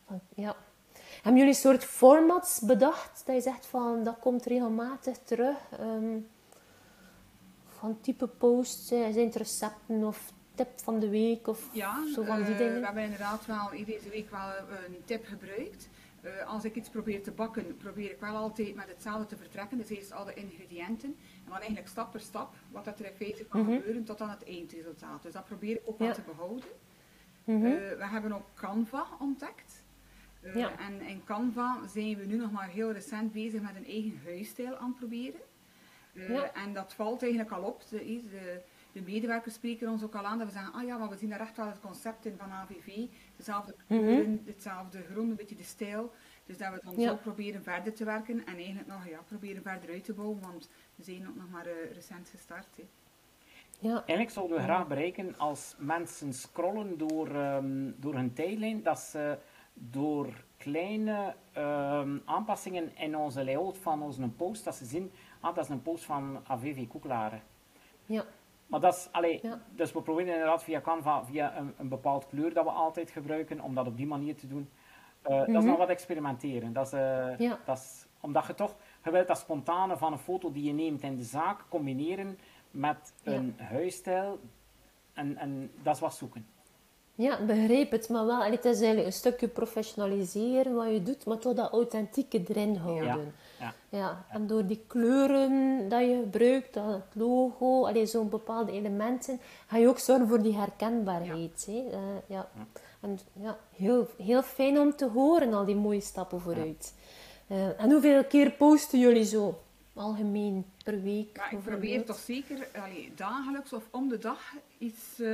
Van, 0.07 0.19
ja. 0.35 0.55
Hebben 1.13 1.41
jullie 1.41 1.55
een 1.55 1.61
soort 1.61 1.83
formats 1.83 2.59
bedacht 2.59 3.23
dat 3.25 3.35
je 3.35 3.41
zegt 3.41 3.65
van 3.65 4.03
dat 4.03 4.15
komt 4.19 4.45
regelmatig 4.45 5.17
terug? 5.23 5.57
ehm, 5.79 6.17
van 7.67 7.97
type 8.01 8.27
posts, 8.27 8.87
zijn 8.87 9.13
het 9.25 9.35
recepten 9.35 10.03
of 10.03 10.31
tip 10.55 10.67
van 10.75 10.99
de 10.99 11.09
week 11.09 11.47
of 11.47 11.69
Ja, 11.71 11.95
zo 12.15 12.23
van 12.23 12.43
die 12.43 12.55
dingen? 12.55 12.79
we 12.79 12.85
hebben 12.85 13.03
inderdaad 13.03 13.45
wel 13.45 13.69
deze 13.85 14.09
week 14.09 14.29
wel 14.31 14.47
een 14.87 15.01
tip 15.05 15.25
gebruikt. 15.25 15.87
Eh, 16.23 16.47
als 16.47 16.63
ik 16.65 16.75
iets 16.75 16.89
probeer 16.89 17.23
te 17.23 17.31
bakken, 17.31 17.77
probeer 17.77 18.11
ik 18.11 18.19
wel 18.19 18.35
altijd 18.35 18.75
met 18.75 18.87
hetzelfde 18.87 19.25
te 19.25 19.37
vertrekken. 19.37 19.77
Dus 19.77 19.89
eerst 19.89 20.11
alle 20.11 20.33
ingrediënten 20.33 21.09
en 21.43 21.45
dan 21.49 21.57
eigenlijk 21.57 21.87
stap 21.87 22.11
per 22.11 22.19
stap 22.19 22.55
wat 22.71 22.85
dat 22.85 22.99
er 22.99 23.05
in 23.05 23.13
feite 23.15 23.45
kan 23.45 23.61
Mhm. 23.61 23.71
gebeuren 23.75 24.03
tot 24.03 24.21
aan 24.21 24.29
het 24.29 24.45
eindresultaat. 24.47 25.21
Dus 25.23 25.33
dat 25.33 25.45
probeer 25.45 25.75
ik 25.75 25.81
ook 25.85 25.97
wel 25.97 26.07
Ja. 26.07 26.13
te 26.13 26.21
behouden. 26.21 26.65
Mhm. 27.43 27.65
Eh, 27.65 27.71
we 27.97 28.05
hebben 28.05 28.33
ook 28.33 28.45
Canva 28.53 29.07
ontdekt. 29.19 29.83
Eh, 30.41 30.55
Ja. 30.55 30.79
En 30.79 31.01
in 31.01 31.23
Canva 31.23 31.87
zijn 31.87 32.17
we 32.17 32.25
nu 32.25 32.35
nog 32.37 32.51
maar 32.51 32.69
heel 32.69 32.91
recent 32.91 33.31
bezig 33.31 33.61
met 33.61 33.75
een 33.75 33.85
eigen 33.85 34.19
huisstijl 34.25 34.75
aan 34.77 34.87
het 34.89 34.97
proberen. 34.97 35.39
Ja. 36.13 36.53
En 36.53 36.73
dat 36.73 36.93
valt 36.93 37.21
eigenlijk 37.21 37.51
al 37.51 37.63
op. 37.63 37.83
De, 37.89 37.97
de, 38.31 38.61
de 38.91 39.01
medewerkers 39.01 39.55
spreken 39.55 39.89
ons 39.89 40.03
ook 40.03 40.15
al 40.15 40.25
aan 40.25 40.37
dat 40.37 40.47
we 40.47 40.53
zeggen, 40.53 40.73
ah 40.73 40.85
ja, 40.85 40.97
maar 40.97 41.09
we 41.09 41.17
zien 41.17 41.29
daar 41.29 41.39
echt 41.39 41.57
wel 41.57 41.65
het 41.67 41.79
concept 41.79 42.25
in 42.25 42.35
van 42.37 42.51
AVV. 42.51 43.05
Dezelfde 43.45 43.75
kleuren, 43.87 44.41
hetzelfde 44.45 45.03
grond, 45.11 45.29
een 45.29 45.35
beetje 45.35 45.55
de 45.55 45.63
stijl. 45.63 46.11
Dus 46.45 46.57
dat 46.57 46.73
we 46.73 46.79
dan 46.83 46.93
Ja. 46.97 47.09
zo 47.09 47.15
proberen 47.15 47.63
verder 47.63 47.93
te 47.93 48.05
werken 48.05 48.45
en 48.45 48.55
eigenlijk 48.55 48.87
nog 48.87 49.07
ja, 49.07 49.19
proberen 49.25 49.61
verder 49.63 49.89
uit 49.89 50.03
te 50.03 50.13
bouwen, 50.13 50.39
want 50.41 50.69
we 50.95 51.03
zijn 51.03 51.27
ook 51.27 51.35
nog 51.35 51.49
maar 51.49 51.65
eh, 51.65 51.91
recent 51.93 52.29
gestart. 52.29 52.67
hè. 52.75 52.83
Ja, 53.79 53.95
Eigenlijk 53.95 54.29
zouden 54.29 54.57
we 54.57 54.63
graag 54.63 54.87
bereiken 54.87 55.37
als 55.37 55.75
mensen 55.77 56.33
scrollen 56.33 56.97
door, 56.97 57.35
ehm, 57.35 57.91
door 57.95 58.13
hun 58.15 58.33
tijdlijn, 58.33 58.83
dat 58.83 58.99
ze 58.99 59.37
door 59.73 60.43
kleine 60.57 61.35
ehm, 61.51 62.17
aanpassingen 62.25 62.95
in 62.97 63.17
onze 63.17 63.43
layout 63.45 63.77
van 63.77 64.01
onze 64.01 64.27
post, 64.27 64.63
dat 64.63 64.75
ze 64.75 64.85
zien, 64.85 65.11
ah, 65.39 65.55
dat 65.55 65.63
is 65.63 65.69
een 65.69 65.81
post 65.81 66.03
van 66.05 66.39
AVV 66.47 66.87
Koeklaren. 66.87 67.41
ja. 68.05 68.25
Maar 68.73 68.81
dat 68.81 68.93
is, 68.93 69.07
allee, 69.11 69.41
dus 69.75 69.91
we 69.91 70.01
proberen 70.01 70.33
inderdaad 70.33 70.63
via 70.63 70.81
Canva, 70.81 71.23
via 71.23 71.57
een, 71.57 71.73
een 71.77 71.87
bepaald 71.87 72.27
kleur 72.27 72.53
dat 72.53 72.63
we 72.63 72.69
altijd 72.69 73.11
gebruiken, 73.11 73.61
om 73.61 73.75
dat 73.75 73.87
op 73.87 73.97
die 73.97 74.07
manier 74.07 74.35
te 74.35 74.47
doen. 74.47 74.69
Uh, 75.23 75.37
Dat 75.37 75.47
is 75.47 75.53
nog 75.53 75.63
mhm. 75.63 75.77
wat 75.77 75.89
experimenteren. 75.89 76.73
Dat 76.73 76.85
is, 76.85 76.93
uh, 76.93 77.51
dat 77.65 77.77
is, 77.77 78.05
omdat 78.19 78.45
je 78.47 78.53
toch, 78.55 78.75
je 79.03 79.11
wilt 79.11 79.27
dat 79.27 79.37
spontane 79.37 79.97
van 79.97 80.11
een 80.11 80.19
foto 80.19 80.51
die 80.51 80.63
je 80.63 80.73
neemt 80.73 81.01
in 81.01 81.15
de 81.15 81.23
zaak 81.23 81.65
combineren 81.69 82.37
met 82.71 83.13
een 83.23 83.55
huisstijl. 83.57 84.39
En, 85.13 85.37
en 85.37 85.71
dat 85.83 85.95
is 85.95 86.01
wat 86.01 86.15
zoeken. 86.15 86.47
Ja, 87.15 87.45
begrijp 87.45 87.91
het, 87.91 88.09
maar 88.09 88.25
wel, 88.25 88.43
het 88.43 88.65
is 88.65 88.77
eigenlijk 88.77 89.05
een 89.05 89.13
stukje 89.13 89.47
professionaliseren 89.47 90.75
wat 90.75 90.91
je 90.91 91.03
doet, 91.03 91.25
maar 91.25 91.37
toch 91.37 91.53
dat 91.53 91.71
authentieke 91.71 92.43
erin 92.47 92.75
houden. 92.75 93.33
Ja. 93.63 93.73
ja. 93.89 94.25
En 94.29 94.47
door 94.47 94.65
die 94.65 94.83
kleuren 94.87 95.89
dat 95.89 96.01
je 96.01 96.19
gebruikt, 96.23 96.73
dat 96.73 97.01
logo, 97.13 98.05
zo'n 98.05 98.29
bepaalde 98.29 98.71
elementen, 98.71 99.39
ga 99.67 99.77
je 99.77 99.87
ook 99.87 99.99
zorgen 99.99 100.27
voor 100.27 100.41
die 100.41 100.55
herkenbaarheid. 100.55 101.63
Ja. 101.67 101.73
Hè? 101.73 101.79
Uh, 101.79 101.99
ja. 102.27 102.49
En 103.01 103.19
ja, 103.33 103.57
heel, 103.75 104.07
heel 104.17 104.43
fijn 104.43 104.79
om 104.79 104.95
te 104.95 105.07
horen, 105.07 105.53
al 105.53 105.65
die 105.65 105.75
mooie 105.75 106.01
stappen 106.01 106.41
vooruit. 106.41 106.93
Uh, 107.47 107.81
en 107.81 107.91
hoeveel 107.91 108.23
keer 108.23 108.51
posten 108.51 108.99
jullie 108.99 109.25
zo? 109.25 109.61
Algemeen, 109.93 110.65
per 110.83 111.01
week? 111.01 111.37
Ja, 111.37 111.51
ik 111.51 111.63
probeer 111.63 112.05
toch 112.05 112.17
zeker 112.17 112.67
allee, 112.75 113.11
dagelijks 113.15 113.73
of 113.73 113.83
om 113.91 114.09
de 114.09 114.17
dag 114.17 114.53
iets 114.77 115.19
uh, 115.19 115.27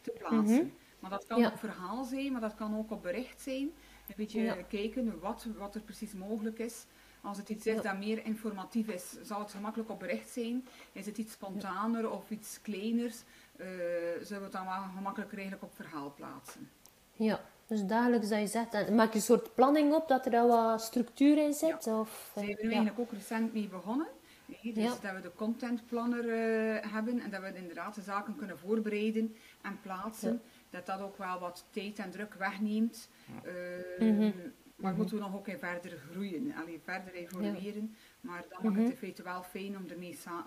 te 0.00 0.12
plaatsen. 0.18 0.56
Mhm. 0.56 0.66
Maar 0.98 1.10
dat 1.10 1.26
kan 1.26 1.46
op 1.46 1.58
verhaal 1.58 2.04
zijn, 2.04 2.32
maar 2.32 2.40
dat 2.40 2.54
kan 2.54 2.78
ook 2.78 2.90
op 2.90 3.02
bericht 3.02 3.40
zijn. 3.40 3.70
Een 4.08 4.14
beetje 4.16 4.64
kijken 4.68 5.20
wat, 5.20 5.46
wat 5.58 5.74
er 5.74 5.80
precies 5.80 6.12
mogelijk 6.12 6.58
is. 6.58 6.84
Als 7.28 7.36
het 7.36 7.48
iets 7.48 7.66
is 7.66 7.82
dat 7.82 7.98
meer 7.98 8.24
informatief 8.24 8.88
is, 8.88 9.14
zal 9.22 9.40
het 9.40 9.50
gemakkelijk 9.50 9.90
op 9.90 9.98
bericht 9.98 10.28
zijn. 10.28 10.66
Is 10.92 11.06
het 11.06 11.18
iets 11.18 11.32
spontaner 11.32 12.10
of 12.10 12.30
iets 12.30 12.58
kleiners, 12.62 13.16
uh, 13.56 13.66
zullen 14.22 14.26
we 14.28 14.34
het 14.34 14.52
dan 14.52 14.64
wel 14.64 14.82
gemakkelijker 14.96 15.38
eigenlijk 15.38 15.66
op 15.72 15.74
verhaal 15.74 16.12
plaatsen. 16.16 16.70
Ja, 17.12 17.40
dus 17.66 17.84
dagelijks 17.84 18.28
dat 18.28 18.40
je 18.40 18.46
zegt, 18.46 18.90
maak 18.90 19.08
je 19.08 19.14
een 19.14 19.24
soort 19.24 19.54
planning 19.54 19.94
op 19.94 20.08
dat 20.08 20.24
er 20.24 20.30
daar 20.30 20.46
wat 20.46 20.82
structuur 20.82 21.38
in 21.38 21.52
zit? 21.52 21.84
Ja. 21.84 22.00
Of, 22.00 22.30
Daar 22.34 22.44
zijn 22.44 22.56
we 22.56 22.62
eigenlijk 22.62 22.98
ook 22.98 23.12
recent 23.12 23.52
mee 23.52 23.68
begonnen. 23.68 24.06
dus 24.62 25.00
dat 25.00 25.12
we 25.14 25.20
de 25.22 25.32
contentplanner 25.36 26.24
uh, 26.24 26.92
hebben 26.92 27.20
en 27.20 27.30
dat 27.30 27.40
we 27.40 27.52
inderdaad 27.54 27.94
de 27.94 28.02
zaken 28.02 28.36
kunnen 28.36 28.58
voorbereiden 28.58 29.36
en 29.62 29.78
plaatsen 29.82 30.42
dat 30.70 30.86
dat 30.86 31.00
ook 31.00 31.18
wel 31.18 31.38
wat 31.38 31.64
tijd 31.70 31.98
en 31.98 32.10
druk 32.10 32.34
wegneemt. 32.34 33.08
Uh, 33.46 34.28
Maar 34.78 34.94
moeten 34.94 35.16
we 35.16 35.22
nog 35.22 35.34
ook 35.34 35.48
in 35.48 35.58
verder 35.58 35.98
groeien, 36.10 36.54
allee, 36.54 36.80
verder 36.84 37.14
evolueren. 37.14 37.96
Maar 38.20 38.44
dan 38.48 38.58
mag 38.62 38.72
het 38.72 38.82
mhm. 38.82 38.90
in 38.90 38.96
feite 38.96 39.22
wel 39.22 39.42
fijn 39.42 39.76
om 39.76 39.84
ermee 39.88 40.14
sa 40.14 40.44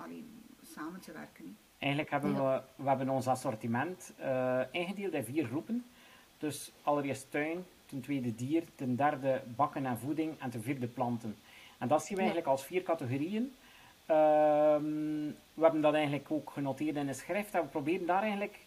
samen 0.73 1.00
te 1.00 1.11
werken. 1.11 1.57
Eigenlijk 1.77 2.11
hebben 2.11 2.35
we, 2.35 2.61
we 2.75 2.88
hebben 2.88 3.09
ons 3.09 3.27
assortiment 3.27 4.13
uh, 4.19 4.61
ingedeeld 4.71 5.13
in 5.13 5.23
vier 5.23 5.45
groepen. 5.45 5.85
Dus 6.38 6.71
allereerst 6.81 7.31
tuin, 7.31 7.65
ten 7.85 8.01
tweede 8.01 8.35
dier, 8.35 8.63
ten 8.75 8.95
derde 8.95 9.41
bakken 9.55 9.85
en 9.85 9.97
voeding 9.97 10.39
en 10.39 10.50
ten 10.50 10.63
vierde 10.63 10.88
planten. 10.88 11.35
En 11.77 11.88
dat 11.88 12.05
zien 12.05 12.15
we 12.15 12.21
eigenlijk 12.21 12.51
als 12.51 12.65
vier 12.65 12.83
categorieën. 12.83 13.53
Ehm, 14.05 15.31
we 15.53 15.61
hebben 15.61 15.81
dat 15.81 15.93
eigenlijk 15.93 16.31
ook 16.31 16.50
genoteerd 16.50 16.95
in 16.95 17.07
een 17.07 17.15
schrift 17.15 17.53
en 17.53 17.61
we 17.61 17.67
proberen 17.67 18.05
daar 18.05 18.21
eigenlijk 18.21 18.65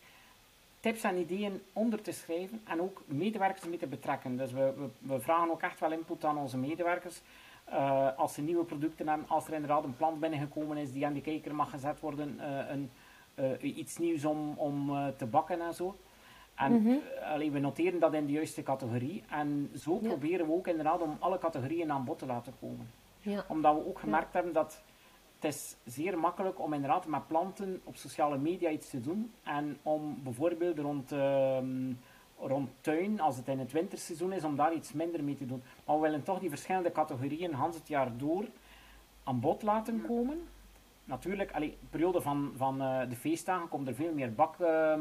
tips 0.85 1.03
en 1.03 1.17
ideeën 1.17 1.63
onder 1.73 2.03
te 2.03 2.13
schrijven 2.13 2.61
en 2.65 2.81
ook 2.81 3.03
medewerkers 3.07 3.67
mee 3.67 3.79
te 3.79 3.87
betrekken. 3.87 4.37
Dus 4.37 4.53
we, 4.53 4.73
we, 4.77 4.89
we 4.99 5.21
vragen 5.21 5.51
ook 5.51 5.63
echt 5.63 5.81
wel 5.81 5.93
input 5.93 6.25
aan 6.25 6.39
onze 6.39 6.59
medewerkers. 6.59 7.21
Uh, 7.69 8.09
als 8.17 8.35
ze 8.35 8.43
nieuwe 8.43 8.65
producten 8.65 9.09
hebben, 9.09 9.29
als 9.29 9.47
er 9.47 9.53
inderdaad 9.53 9.85
een 9.85 9.97
plant 9.97 10.21
binnengekomen 10.21 10.77
is 10.77 10.93
die 10.93 11.07
aan 11.07 11.13
de 11.13 11.21
kijker 11.21 11.55
mag 11.55 11.71
gezet 11.71 12.01
worden, 12.01 12.39
uh, 12.41 12.71
een, 12.71 12.91
uh, 13.63 13.77
iets 13.77 13.99
nieuws 13.99 14.25
om, 14.25 14.55
om 14.57 14.93
te 15.17 15.27
bakken 15.27 15.61
en 15.61 15.75
zo. 15.75 15.97
En 16.55 16.73
mm 16.73 16.87
-hmm. 16.87 17.53
we 17.53 17.59
noteren 17.59 18.01
dat 18.01 18.15
in 18.15 18.27
de 18.27 18.33
juiste 18.33 18.63
categorie. 18.63 19.23
En 19.31 19.71
zo 19.79 19.97
proberen 19.97 20.47
we 20.47 20.53
ook 20.53 20.67
inderdaad 20.67 21.01
om 21.01 21.17
alle 21.19 21.39
categorieën 21.39 21.93
aan 21.93 22.05
bod 22.05 22.19
te 22.19 22.27
laten 22.27 22.53
komen. 22.61 22.91
Ja. 23.21 23.45
Omdat 23.49 23.75
we 23.75 23.87
ook 23.87 23.99
gemerkt 23.99 24.33
hebben 24.33 24.53
dat 24.53 24.83
het 25.45 25.55
is 25.55 25.77
zeer 25.95 26.19
makkelijk 26.19 26.61
om 26.61 26.73
inderdaad 26.73 27.07
met 27.07 27.27
planten 27.27 27.81
op 27.85 27.97
sociale 27.97 28.39
media 28.39 28.71
iets 28.71 28.91
te 28.91 29.01
doen. 29.01 29.33
En 29.43 29.79
om 29.83 30.23
bijvoorbeeld 30.23 30.79
rond, 30.79 31.13
uh, 31.13 31.59
rond 32.39 32.71
tuin, 32.81 33.21
als 33.21 33.37
het 33.37 33.49
in 33.49 33.59
het 33.59 33.73
winterseizoen 33.73 34.33
is, 34.33 34.45
om 34.45 34.57
daar 34.57 34.75
iets 34.75 34.93
minder 34.93 35.25
mee 35.25 35.37
te 35.37 35.47
doen. 35.47 35.63
Maar 35.85 35.97
we 35.97 36.03
willen 36.03 36.23
toch 36.23 36.39
die 36.39 36.49
verschillende 36.49 36.93
categorieën 36.93 37.53
Hans 37.53 37.77
het 37.77 37.89
jaar 37.89 38.17
door 38.17 38.45
aan 39.25 39.41
bod 39.41 39.63
laten 39.63 40.03
komen. 40.07 40.49
Natuurlijk, 41.05 41.53
allee, 41.53 41.71
de 41.81 41.87
periode 41.91 42.21
van, 42.21 42.53
van 42.57 42.83
uh, 42.83 43.01
de 43.09 43.17
feestdagen 43.17 43.69
komt 43.69 43.89
er 43.89 43.95
veel 43.95 44.13
meer 44.13 44.35
bak, 44.35 44.59
uh, 44.59 44.99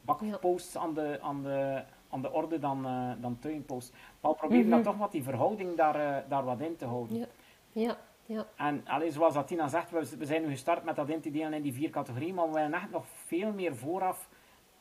bakposts 0.00 0.76
aan, 0.76 0.94
de, 0.94 1.18
aan, 1.22 1.42
de, 1.42 1.82
aan 2.08 2.22
de 2.22 2.32
orde 2.32 2.58
dan, 2.58 2.86
uh, 2.86 3.12
dan 3.20 3.38
tuinposts. 3.38 3.92
Maar 4.20 4.30
we 4.30 4.36
proberen 4.36 4.64
mm 4.64 4.70
dan 4.70 4.82
toch 4.82 4.96
wat 4.96 5.12
die 5.12 5.22
verhouding 5.22 5.76
daar, 5.76 5.96
uh, 5.96 6.16
daar 6.28 6.44
wat 6.44 6.60
in 6.60 6.76
te 6.76 6.84
houden. 6.84 7.18
Ja. 7.18 7.26
ja. 7.72 7.96
Ja. 8.26 8.46
En 8.56 8.82
allee, 8.86 9.10
zoals 9.10 9.34
Atina 9.34 9.68
zegt, 9.68 9.90
we, 9.90 10.16
we 10.18 10.26
zijn 10.26 10.42
nu 10.42 10.50
gestart 10.50 10.84
met 10.84 10.96
dat 10.96 11.08
in 11.08 11.20
te 11.20 11.30
delen 11.30 11.52
in 11.52 11.62
die 11.62 11.72
vier 11.72 11.90
categorieën, 11.90 12.34
maar 12.34 12.46
we 12.46 12.52
willen 12.52 12.74
echt 12.74 12.90
nog 12.90 13.04
veel 13.26 13.52
meer 13.52 13.76
vooraf 13.76 14.28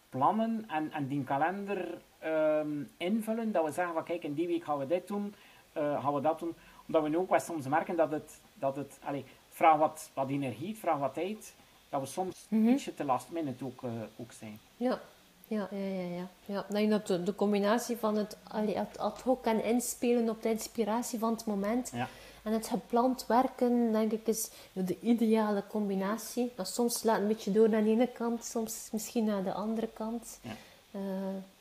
plannen 0.10 0.66
en, 0.68 0.92
en 0.92 1.08
die 1.08 1.24
kalender 1.24 2.02
um, 2.26 2.92
invullen. 2.98 3.52
Dat 3.52 3.66
we 3.66 3.72
zeggen 3.72 3.94
van 3.94 4.04
kijk, 4.04 4.24
in 4.24 4.34
die 4.34 4.48
week 4.48 4.64
gaan 4.64 4.78
we 4.78 4.88
dit 4.88 5.08
doen, 5.08 5.36
uh, 5.78 6.04
gaan 6.04 6.14
we 6.14 6.22
dat 6.22 6.40
doen. 6.40 6.56
Omdat 6.88 7.04
we 7.04 7.10
nu 7.10 7.18
ook 7.18 7.30
wel 7.30 7.40
soms 7.40 7.68
merken 7.68 7.96
dat 7.96 8.12
het, 8.12 8.42
dat 8.54 8.76
het 8.76 9.00
allee, 9.04 9.26
vraagt 9.50 9.80
wat, 9.80 10.10
wat 10.14 10.30
energie, 10.30 10.68
het 10.68 10.80
vraagt 10.80 11.00
wat 11.00 11.14
tijd, 11.14 11.54
dat 11.90 12.02
we 12.02 12.08
soms 12.08 12.46
mm 12.50 12.64
-hmm. 12.64 12.74
ietsje 12.74 12.94
te 12.94 13.06
last 13.06 13.32
minute 13.32 13.66
ook, 13.66 13.82
uh, 13.82 13.92
ook 14.16 14.32
zijn. 14.32 14.60
Ja. 14.78 15.00
Ja, 15.48 15.68
ja, 15.72 15.78
ja, 15.78 16.16
ja. 16.16 16.28
ja. 16.46 16.66
Denk 16.70 16.90
dat 16.90 17.08
de, 17.08 17.24
de 17.24 17.36
combinatie 17.36 17.98
van 17.98 18.18
het, 18.18 18.38
allee, 18.48 18.78
het 18.78 18.98
ad 18.98 19.22
hoc 19.22 19.46
en 19.46 19.64
inspelen 19.64 20.30
op 20.30 20.42
de 20.42 20.50
inspiratie 20.50 21.20
van 21.20 21.32
het 21.32 21.46
moment 21.46 21.92
ja 21.94 22.08
en 22.44 22.52
het 22.54 22.68
gepland 22.68 23.26
werken, 23.28 23.92
denk 23.92 24.12
ik, 24.12 24.28
is 24.28 24.50
de 24.74 24.98
ideale 25.02 25.64
combinatie. 25.70 26.52
Dat 26.56 26.68
soms 26.68 27.04
laat 27.04 27.20
een 27.20 27.28
beetje 27.28 27.52
door 27.52 27.70
naar 27.70 27.84
de 27.84 27.90
ene 27.90 28.08
kant, 28.08 28.46
soms 28.46 28.90
misschien 28.92 29.26
naar 29.26 29.44
de 29.44 29.54
andere 29.54 29.90
kant. 29.94 30.40
Ja. 30.42 30.52
Uh, 30.96 31.02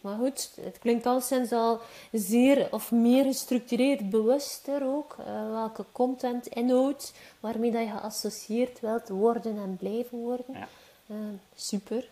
maar 0.01 0.17
goed, 0.17 0.51
het 0.61 0.79
klinkt 0.79 1.07
al 1.07 1.21
sinds 1.21 1.53
al 1.53 1.81
zeer 2.13 2.69
of 2.71 2.91
meer 2.91 3.25
gestructureerd, 3.25 4.11
bewuster 4.11 4.87
ook. 4.87 5.17
Uh, 5.21 5.51
welke 5.51 5.85
content, 5.93 6.47
inhoud, 6.47 7.13
waarmee 7.41 7.71
dat 7.71 7.83
je 7.83 7.89
geassocieerd 7.89 8.81
wilt 8.81 9.09
worden 9.09 9.59
en 9.59 9.77
blijven 9.77 10.19
worden. 10.19 10.45
Ja. 10.53 10.69
Uh, 11.07 11.17
super. 11.55 12.09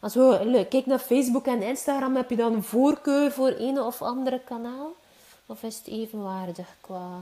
Als 0.00 0.14
we 0.14 0.66
kijken 0.70 0.88
naar 0.88 0.98
Facebook 0.98 1.46
en 1.46 1.62
Instagram, 1.62 2.16
heb 2.16 2.30
je 2.30 2.36
dan 2.36 2.52
een 2.52 2.62
voorkeur 2.62 3.32
voor 3.32 3.54
een 3.58 3.80
of 3.80 4.02
andere 4.02 4.40
kanaal? 4.40 4.92
Of 5.46 5.62
is 5.62 5.76
het 5.76 5.86
evenwaardig 5.86 6.76
qua 6.80 7.18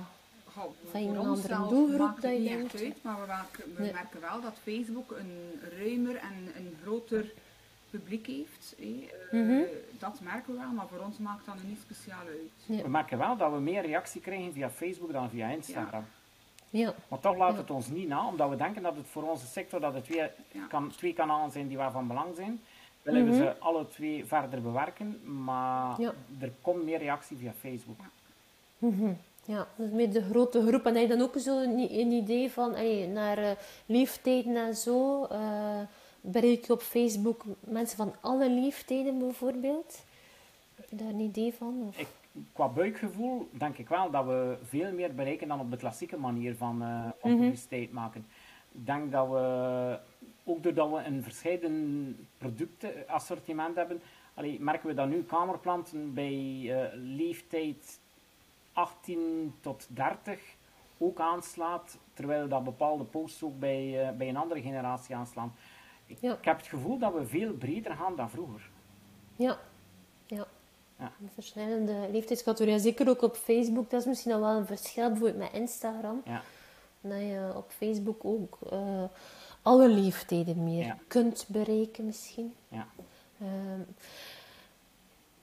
van 0.53 1.01
een 1.01 1.17
andere 1.17 1.69
doelgroep 1.69 2.21
dat 2.21 2.33
je 2.33 2.39
niet 2.39 2.83
uit, 2.83 3.03
maar 3.03 3.21
we, 3.21 3.27
merken, 3.27 3.75
we 3.77 3.91
merken 3.93 4.21
wel 4.21 4.41
dat 4.41 4.55
Facebook 4.63 5.11
een 5.11 5.61
ruimer 5.79 6.17
en 6.17 6.51
een 6.57 6.77
groter 6.83 7.33
publiek 7.91 8.27
heeft. 8.27 8.77
Mm 9.31 9.65
dat 9.99 10.21
merken 10.21 10.53
we 10.53 10.59
wel, 10.59 10.71
maar 10.71 10.87
voor 10.89 10.99
ons 10.99 11.19
maakt 11.19 11.47
dat 11.47 11.55
niet 11.63 11.81
speciaal 11.81 12.27
uit. 12.27 12.83
We 12.83 12.89
merken 12.89 13.19
wel 13.19 13.37
dat 13.37 13.53
we 13.53 13.59
meer 13.59 13.83
reactie 13.83 14.21
krijgen 14.21 14.53
via 14.53 14.71
Facebook 14.71 15.13
dan 15.13 15.31
via 15.31 15.49
Instagram. 15.49 16.05
Ja. 16.71 16.95
Maar 17.09 17.21
toch 17.21 17.37
laat 17.37 17.57
het 17.57 17.71
ons 17.71 17.89
niet 17.89 18.09
na, 18.09 18.27
omdat 18.27 18.51
we 18.51 18.57
denken 18.57 18.83
dat 18.83 18.97
het 18.97 19.07
voor 19.07 19.31
onze 19.31 19.47
sector 19.47 19.81
dat 19.81 19.95
het 19.95 20.05
twee, 20.05 20.29
kan, 20.69 20.91
twee 20.91 21.13
kanalen 21.13 21.51
zijn 21.51 21.69
die 21.69 21.79
van 21.79 22.07
belang 22.07 22.35
zijn. 22.37 22.61
Willen 23.03 23.25
we 23.25 23.31
mhm. 23.31 23.39
ze 23.39 23.59
alle 23.59 23.89
twee 23.89 24.25
verder 24.25 24.63
bewerken, 24.63 25.21
maar 25.43 26.01
er 26.41 26.53
komt 26.61 26.85
meer 26.85 26.99
reactie 26.99 27.37
via 27.37 27.53
Facebook. 27.53 28.01
Mm 28.79 29.19
ja, 29.45 29.69
dus 29.77 29.91
met 29.91 30.13
de 30.13 30.23
grote 30.23 30.67
groep. 30.67 30.87
En 30.87 30.95
heb 30.95 31.09
je 31.09 31.17
dan 31.17 31.21
ook 31.21 31.39
zo 31.39 31.63
een, 31.63 32.13
idee 32.13 32.51
van 32.51 32.75
allee, 32.75 33.09
naar 33.09 33.39
uh, 33.39 33.51
leeftijden 33.87 34.57
en 34.57 34.77
zo? 34.77 35.27
Uh, 35.33 35.81
bereik 36.21 36.67
je 36.67 36.73
op 36.73 36.83
Facebook 36.83 37.45
mensen 37.61 37.97
van 37.97 38.15
alle 38.21 38.51
leeftijden 38.51 39.19
bijvoorbeeld? 39.19 40.05
Heb 40.75 40.91
je 40.91 40.97
daar 40.97 41.09
een 41.09 41.21
idee 41.21 41.55
van? 41.55 41.85
Of? 41.89 41.99
Ik, 41.99 42.09
qua 42.53 42.69
buikgevoel 42.69 43.49
denk 43.53 43.79
ik 43.79 43.89
wel 43.89 44.11
dat 44.11 44.25
we 44.25 44.57
veel 44.63 44.93
meer 44.93 45.15
bereiken 45.15 45.49
dan 45.49 45.61
op 45.61 45.71
de 45.71 45.77
klassieke 45.77 46.17
manier 46.17 46.57
van, 46.57 46.83
uh, 46.83 47.09
publiciteit 47.23 47.93
maken. 47.93 48.27
Ik 48.73 48.87
denk 48.87 49.13
dat 49.13 49.29
we, 49.29 49.99
ook 50.45 50.63
doordat 50.63 50.91
we 50.91 51.05
een 51.05 51.23
verscheiden 51.23 52.29
productenassortiment 52.39 53.77
hebben, 53.77 54.01
allee, 54.35 54.61
merken 54.61 54.89
we 54.89 54.95
dat 54.95 55.09
nu 55.09 55.23
kamerplanten 55.23 56.15
bij 56.15 56.71
leeftijd 56.95 58.00
18 58.81 59.55
tot 59.61 59.87
30 59.89 60.41
ook 60.99 61.21
aanslaat, 61.21 61.99
terwijl 62.15 62.49
dat 62.49 62.65
bepaalde 62.65 63.05
posts 63.05 63.43
ook 63.43 63.59
bij, 63.59 64.09
uh, 64.09 64.17
bij 64.17 64.29
een 64.29 64.37
andere 64.37 64.61
generatie 64.61 65.17
aanslaan. 65.17 65.55
Ik, 66.07 66.17
ja. 66.21 66.33
ik, 66.33 66.45
heb 66.45 66.57
het 66.57 66.67
gevoel 66.67 66.99
dat 66.99 67.15
we 67.15 67.27
veel 67.27 67.53
breder 67.53 67.95
gaan 67.95 68.17
dan 68.17 68.31
vroeger. 68.31 68.71
Ja, 69.37 69.59
ja. 70.27 70.47
ja. 70.99 71.13
Verschillende 71.35 72.09
leeftijdscategorieën, 72.11 72.81
zeker 72.81 73.09
ook 73.09 73.23
op 73.23 73.37
Facebook. 73.37 73.91
Dat 73.91 74.01
is 74.01 74.07
misschien 74.07 74.33
al 74.33 74.41
wel 74.41 74.57
een 74.57 74.67
verschil 74.67 75.09
bijvoorbeeld 75.09 75.39
met 75.39 75.53
Instagram. 75.53 76.23
Ja. 76.25 76.43
Dat 77.01 77.21
je 77.21 77.53
op 77.57 77.71
Facebook 77.71 78.25
ook 78.25 78.59
uh, 78.73 79.05
alle 79.63 79.89
leeftijden 79.89 80.65
meer 80.65 80.97
kunt 81.07 81.47
bereiken 81.49 82.07
misschien. 82.07 82.55
Ja. 82.69 82.87
Uh, 83.43 83.49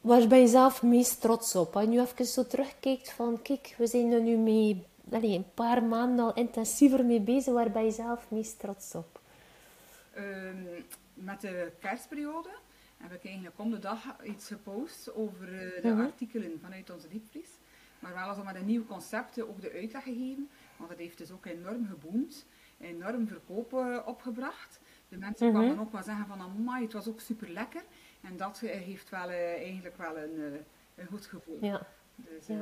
waar 0.08 0.28
ben 0.28 0.40
je 0.40 0.48
zelf 0.48 0.84
meest 0.84 1.22
trots 1.22 1.56
op? 1.56 1.76
Als 1.76 1.84
je 1.84 1.90
nu 1.90 2.00
even 2.00 2.26
zo 2.26 2.46
terugkijkt 2.46 3.12
van, 3.12 3.42
kijk, 3.42 3.76
we 3.78 3.88
zijn 3.88 4.12
er 4.12 4.22
nu 4.22 4.36
mee, 4.38 4.86
allez, 5.12 5.36
een 5.36 5.54
paar 5.54 5.84
maanden 5.84 6.26
al 6.26 6.34
intensiever 6.34 7.06
mee 7.06 7.22
bezig. 7.22 7.54
Waar 7.54 7.72
ben 7.72 7.86
je 7.86 7.92
zelf 7.92 8.30
meest 8.30 8.60
trots 8.60 8.96
op? 8.96 9.20
Ehm, 10.14 10.58
met 11.14 11.42
de 11.42 11.72
kerstperiode 11.80 12.50
heb 12.98 13.14
ik 13.14 13.26
eigenlijk 13.26 13.60
om 13.60 13.72
de 13.72 13.80
dag 13.80 14.16
iets 14.24 14.48
gepost 14.48 15.16
over 15.16 15.54
uh, 15.54 15.82
de 15.82 15.88
mhm. 15.88 16.02
artikelen 16.02 16.60
vanuit 16.62 16.90
onze 16.90 17.08
diepvries. 17.08 17.50
Maar 18.00 18.14
wel 18.14 18.28
als 18.28 18.44
met 18.44 18.56
een 18.56 18.66
nieuw 18.66 18.86
concept 18.86 19.42
ook 19.42 19.62
de 19.62 19.72
uitleg 19.72 20.04
gegeven. 20.04 20.50
Want 20.78 20.90
dat 20.90 21.00
heeft 21.00 21.18
dus 21.18 21.32
ook 21.32 21.46
enorm 21.46 21.88
geboomd. 21.88 22.46
Enorm 22.80 23.28
verkoop 23.28 23.74
uh, 23.74 23.98
opgebracht. 24.06 24.80
De 25.10 25.18
mensen 25.18 25.48
-hmm. 25.48 25.56
kwamen 25.56 25.80
ook 25.80 25.92
wel 25.92 26.04
zeggen 26.04 26.28
van, 26.28 26.42
amai, 26.42 26.84
het 26.84 26.94
was 26.94 27.08
ook 27.08 27.20
super 27.20 27.50
lekker. 27.50 27.84
En 28.30 28.38
dat 28.38 28.60
uh, 28.64 28.72
heeft 28.72 29.10
wel 29.10 29.30
eigenlijk 29.30 29.98
wel 29.98 30.18
een, 30.18 30.66
een 30.96 31.08
goed 31.08 31.26
gevoel. 31.26 31.58
Ja. 31.62 31.88
Dus 32.16 32.48
ja. 32.48 32.58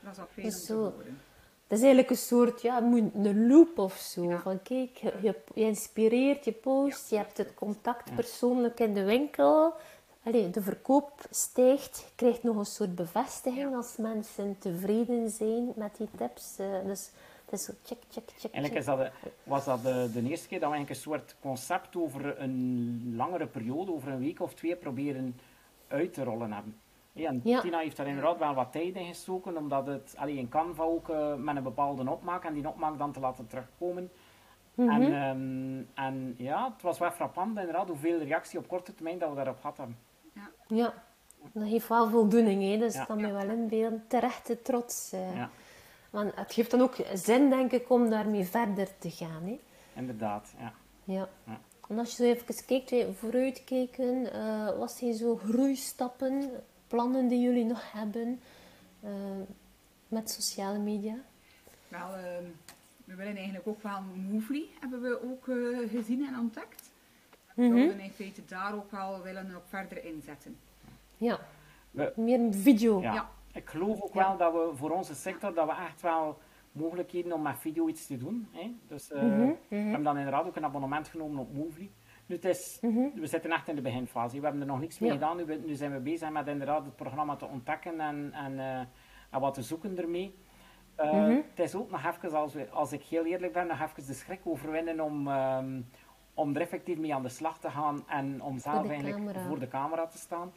dat 0.00 0.12
is 0.12 0.18
al 0.18 0.26
fijn 0.26 0.46
om 0.46 0.52
te 0.52 0.72
horen. 0.74 1.20
Dat 1.66 1.78
is 1.78 1.84
eigenlijk 1.84 2.10
een 2.10 2.26
soort, 2.26 2.62
ja, 2.62 2.82
een 2.82 3.46
loop 3.46 3.78
of 3.78 3.96
zo. 3.96 4.36
Van 4.36 4.62
kijk, 4.62 4.96
je, 4.96 5.12
je, 5.54 5.64
inspireert, 5.64 6.44
je 6.44 6.52
post, 6.52 7.10
je 7.10 7.16
hebt 7.16 7.36
het 7.36 7.54
contact 7.54 8.14
persoonlijk 8.14 8.80
in 8.80 8.94
de 8.94 9.04
winkel. 9.04 9.74
Allee, 10.22 10.50
de 10.50 10.62
verkoop 10.62 11.20
stijgt, 11.30 11.98
je 11.98 12.14
krijgt 12.14 12.42
nog 12.42 12.56
een 12.56 12.64
soort 12.64 12.94
bevestiging 12.94 13.76
als 13.76 13.96
mensen 13.96 14.58
tevreden 14.58 15.30
zijn 15.30 15.72
met 15.76 15.96
die 15.96 16.08
tips. 16.16 16.58
Uh, 16.60 16.94
dus 17.50 17.66
het 17.66 17.76
is 17.82 17.88
zo 17.88 17.94
check, 17.94 17.98
check, 18.08 18.30
check. 18.38 18.52
Eigenlijk 18.52 18.74
is 18.74 18.84
dat 18.84 19.10
was 19.42 19.64
dat 19.64 19.82
de, 19.82 20.10
de, 20.12 20.28
eerste 20.28 20.48
keer 20.48 20.60
dat 20.60 20.70
we 20.70 20.76
een 20.76 20.94
soort 20.94 21.36
concept 21.40 21.96
over 21.96 22.40
een 22.40 23.12
langere 23.16 23.46
periode, 23.46 23.92
over 23.92 24.12
een 24.12 24.18
week 24.18 24.40
of 24.40 24.54
twee, 24.54 24.76
proberen 24.76 25.38
uit 25.88 26.14
te 26.14 26.24
rollen 26.24 26.52
hebben. 26.52 26.76
Ja, 27.12 27.28
en 27.28 27.42
Tina 27.42 27.78
heeft 27.78 27.96
daar 27.96 28.06
inderdaad 28.06 28.38
wel 28.38 28.54
wat 28.54 28.72
tijd 28.72 28.96
in 28.96 29.06
gestoken, 29.06 29.56
omdat 29.56 29.86
het 29.86 30.14
alleen 30.16 30.36
in 30.36 30.48
Canva 30.48 30.82
ook 30.82 31.08
uh, 31.08 31.34
met 31.34 31.56
een 31.56 31.62
bepaalde 31.62 32.10
opmaak 32.10 32.44
en 32.44 32.54
die 32.54 32.68
opmaak 32.68 32.98
dan 32.98 33.12
te 33.12 33.20
laten 33.20 33.46
terugkomen. 33.46 34.10
en, 34.76 34.84
mhm. 34.84 35.02
ehm, 35.02 36.06
en 36.06 36.34
ja, 36.36 36.72
het 36.72 36.82
was 36.82 36.98
wel 36.98 37.10
frappant 37.10 37.58
inderdaad 37.58 37.88
hoeveel 37.88 38.18
reactie 38.18 38.58
op 38.58 38.68
korte 38.68 38.94
termijn 38.94 39.18
dat 39.18 39.28
we 39.28 39.34
daarop 39.34 39.62
hadden. 39.62 39.98
Ja, 40.32 40.50
ja. 40.66 40.94
dat 41.52 41.68
geeft 41.68 41.88
wel 41.88 42.08
voldoening, 42.08 42.62
hè? 42.62 42.78
dus 42.78 42.94
ja. 42.94 43.04
kan 43.04 43.18
je 43.18 43.32
wel 43.32 43.48
inbeelden. 43.48 44.04
Terechte 44.08 44.62
trots. 44.62 45.12
Uh. 45.14 45.36
Ja. 45.36 45.50
Want 46.10 46.32
het 46.34 46.52
geeft 46.52 46.70
dan 46.70 46.80
ook 46.80 46.96
zin, 47.14 47.50
denk 47.50 47.72
ik, 47.72 47.90
om 47.90 48.10
daarmee 48.10 48.44
verder 48.44 48.88
te 48.98 49.10
gaan. 49.10 49.42
Hè? 49.42 49.58
Inderdaad, 49.94 50.52
ja. 50.58 50.72
ja. 51.04 51.28
En 51.88 51.98
als 51.98 52.16
je 52.16 52.16
zo 52.16 52.22
even 52.22 52.64
kijkt, 52.66 53.18
vooruitkijken, 53.18 54.36
uh, 54.36 54.78
wat 54.78 54.92
zijn 54.92 55.14
zo 55.14 55.36
groeistappen 55.36 56.50
plannen 56.86 57.28
die 57.28 57.40
jullie 57.40 57.64
nog 57.64 57.92
hebben 57.92 58.40
uh, 59.04 59.10
met 60.08 60.30
sociale 60.30 60.78
media? 60.78 61.16
Wel, 61.88 62.08
uh, 62.08 62.24
we 63.04 63.14
willen 63.14 63.36
eigenlijk 63.36 63.66
ook 63.66 63.82
wel 63.82 64.00
Movely 64.30 64.66
hebben 64.80 65.02
we 65.02 65.22
ook 65.22 65.46
uh, 65.46 65.88
gezien 65.90 66.26
en 66.26 66.38
ontdekt. 66.38 66.90
Mm 67.54 67.64
-hmm. 67.64 67.74
We 67.74 67.80
willen 67.80 68.00
in 68.00 68.10
feite 68.10 68.44
daar 68.44 68.74
ook 68.74 68.90
wel 68.90 69.22
willen 69.22 69.56
op 69.56 69.64
verder 69.68 70.04
inzetten. 70.04 70.56
Ja, 71.16 71.40
we, 71.90 72.12
meer 72.16 72.54
video. 72.54 73.00
Ja. 73.00 73.14
ja. 73.14 73.30
Ik 73.52 73.68
geloof 73.68 74.02
ook 74.02 74.14
ja. 74.14 74.28
wel 74.28 74.36
dat 74.36 74.52
we 74.52 74.76
voor 74.76 74.90
onze 74.90 75.14
sector 75.14 75.54
dat 75.54 75.66
we 75.66 75.72
echt 75.72 76.02
wel 76.02 76.38
mogelijkheden 76.72 77.32
om 77.32 77.42
met 77.42 77.58
video 77.58 77.88
iets 77.88 78.06
te 78.06 78.16
doen. 78.16 78.48
Hè? 78.52 78.74
Dus 78.88 79.10
mm 79.12 79.18
-hmm. 79.18 79.56
we 79.68 79.76
hebben 79.76 80.02
dan 80.02 80.16
inderdaad 80.16 80.46
ook 80.46 80.56
een 80.56 80.64
abonnement 80.64 81.08
genomen 81.08 81.38
op 81.38 81.54
Movely. 81.54 81.90
Nu, 82.26 82.36
het 82.36 82.44
is, 82.44 82.78
mm 82.80 83.12
We 83.14 83.26
zitten 83.26 83.52
echt 83.52 83.68
in 83.68 83.74
de 83.74 83.82
beginfase. 83.82 84.36
We 84.36 84.42
hebben 84.42 84.60
er 84.60 84.66
nog 84.66 84.80
niks 84.80 84.98
mee 84.98 85.10
gedaan. 85.10 85.36
Nu, 85.36 85.60
nu, 85.66 85.74
zijn 85.74 85.92
we 85.92 85.98
bezig 85.98 86.30
met 86.30 86.46
inderdaad 86.46 86.84
het 86.84 86.96
programma 86.96 87.36
te 87.36 87.46
ontdekken 87.46 88.00
en, 88.00 88.32
en, 88.32 88.52
uh, 88.52 88.78
en 89.30 89.40
wat 89.40 89.54
te 89.54 89.62
zoeken 89.62 89.98
ermee. 89.98 90.34
Uh, 91.00 91.12
mm 91.12 91.24
-hmm. 91.24 91.42
Het 91.50 91.58
is 91.58 91.74
ook 91.74 91.90
nog 91.90 92.04
even, 92.04 92.38
als, 92.38 92.54
we, 92.54 92.68
als 92.68 92.92
ik 92.92 93.02
heel 93.02 93.24
eerlijk 93.24 93.52
ben, 93.52 93.66
nog 93.66 93.80
even 93.80 94.06
de 94.06 94.12
schrik 94.12 94.40
overwinnen 94.44 95.00
om, 95.00 95.28
um, 95.28 95.86
om 96.34 96.54
er 96.54 96.60
effectief 96.60 96.98
mee 96.98 97.14
aan 97.14 97.22
de 97.22 97.28
slag 97.28 97.58
te 97.58 97.70
gaan 97.70 98.08
en 98.08 98.42
om 98.42 98.58
zelf 98.58 98.88
eigenlijk 98.88 99.16
camera. 99.16 99.40
voor 99.40 99.58
de 99.58 99.68
camera 99.68 100.06
te 100.06 100.18
staan. 100.18 100.52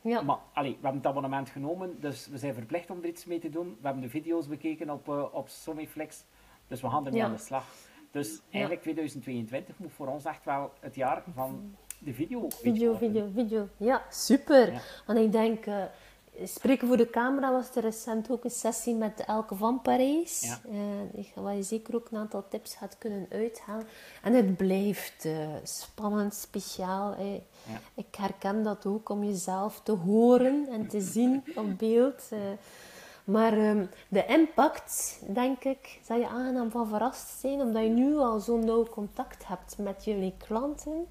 Ja. 0.00 0.22
Maar 0.22 0.38
allee, 0.52 0.70
we 0.70 0.78
hebben 0.82 1.00
het 1.00 1.06
abonnement 1.06 1.48
genomen, 1.48 2.00
dus 2.00 2.26
we 2.26 2.38
zijn 2.38 2.54
verplicht 2.54 2.90
om 2.90 2.98
er 2.98 3.08
iets 3.08 3.24
mee 3.24 3.38
te 3.38 3.50
doen. 3.50 3.66
We 3.80 3.86
hebben 3.86 4.02
de 4.02 4.08
video's 4.08 4.48
bekeken 4.48 4.90
op, 4.90 5.08
uh, 5.08 5.24
op 5.32 5.48
Somiflex, 5.48 6.24
dus 6.66 6.80
we 6.80 6.90
gaan 6.90 7.06
ermee 7.06 7.20
ja. 7.20 7.26
aan 7.26 7.32
de 7.32 7.38
slag. 7.38 7.64
Dus 8.10 8.40
eigenlijk 8.50 8.82
2022 8.82 9.78
moet 9.78 9.92
voor 9.92 10.06
ons 10.06 10.24
echt 10.24 10.44
wel 10.44 10.72
het 10.80 10.94
jaar 10.94 11.22
van 11.34 11.76
de 11.98 12.14
video. 12.14 12.46
Video, 12.48 12.94
video, 12.94 13.30
video. 13.34 13.68
Ja, 13.76 14.02
super. 14.10 14.82
Want 15.06 15.18
ik 15.18 15.32
denk, 15.32 15.66
uh, 15.66 15.84
spreken 16.44 16.88
voor 16.88 16.96
de 16.96 17.10
camera 17.10 17.52
was 17.52 17.76
er 17.76 17.82
recent 17.82 18.30
ook 18.30 18.44
een 18.44 18.50
sessie 18.50 18.94
met 18.94 19.24
Elke 19.26 19.54
van 19.54 19.82
Parijs. 19.82 20.40
Ja. 20.40 20.60
Uh, 21.14 21.24
waar 21.34 21.54
je 21.54 21.62
zeker 21.62 21.94
ook 21.94 22.08
een 22.10 22.18
aantal 22.18 22.44
tips 22.48 22.74
gaat 22.74 22.98
kunnen 22.98 23.26
uithalen. 23.30 23.86
En 24.22 24.32
het 24.32 24.56
blijft 24.56 25.24
uh, 25.24 25.48
spannend, 25.62 26.34
speciaal. 26.34 27.14
Ja. 27.20 27.80
Ik 27.94 28.14
herken 28.14 28.62
dat 28.62 28.86
ook 28.86 29.08
om 29.08 29.24
jezelf 29.24 29.80
te 29.82 29.92
horen 29.92 30.66
en 30.70 30.88
te 30.88 31.00
zien 31.00 31.44
op 31.56 31.78
beeld. 31.78 32.22
Maar 33.24 33.58
um, 33.58 33.90
de 34.08 34.24
impact, 34.26 35.20
denk 35.26 35.64
ik, 35.64 36.00
zal 36.04 36.18
je 36.18 36.28
aangenaam 36.28 36.70
van 36.70 36.88
verrast 36.88 37.40
zijn, 37.40 37.60
omdat 37.60 37.82
je 37.82 37.88
nu 37.88 38.16
al 38.16 38.40
zo'n 38.40 38.64
nauw 38.64 38.84
contact 38.84 39.46
hebt 39.46 39.78
met 39.78 40.04
jullie 40.04 40.34
klanten. 40.46 41.06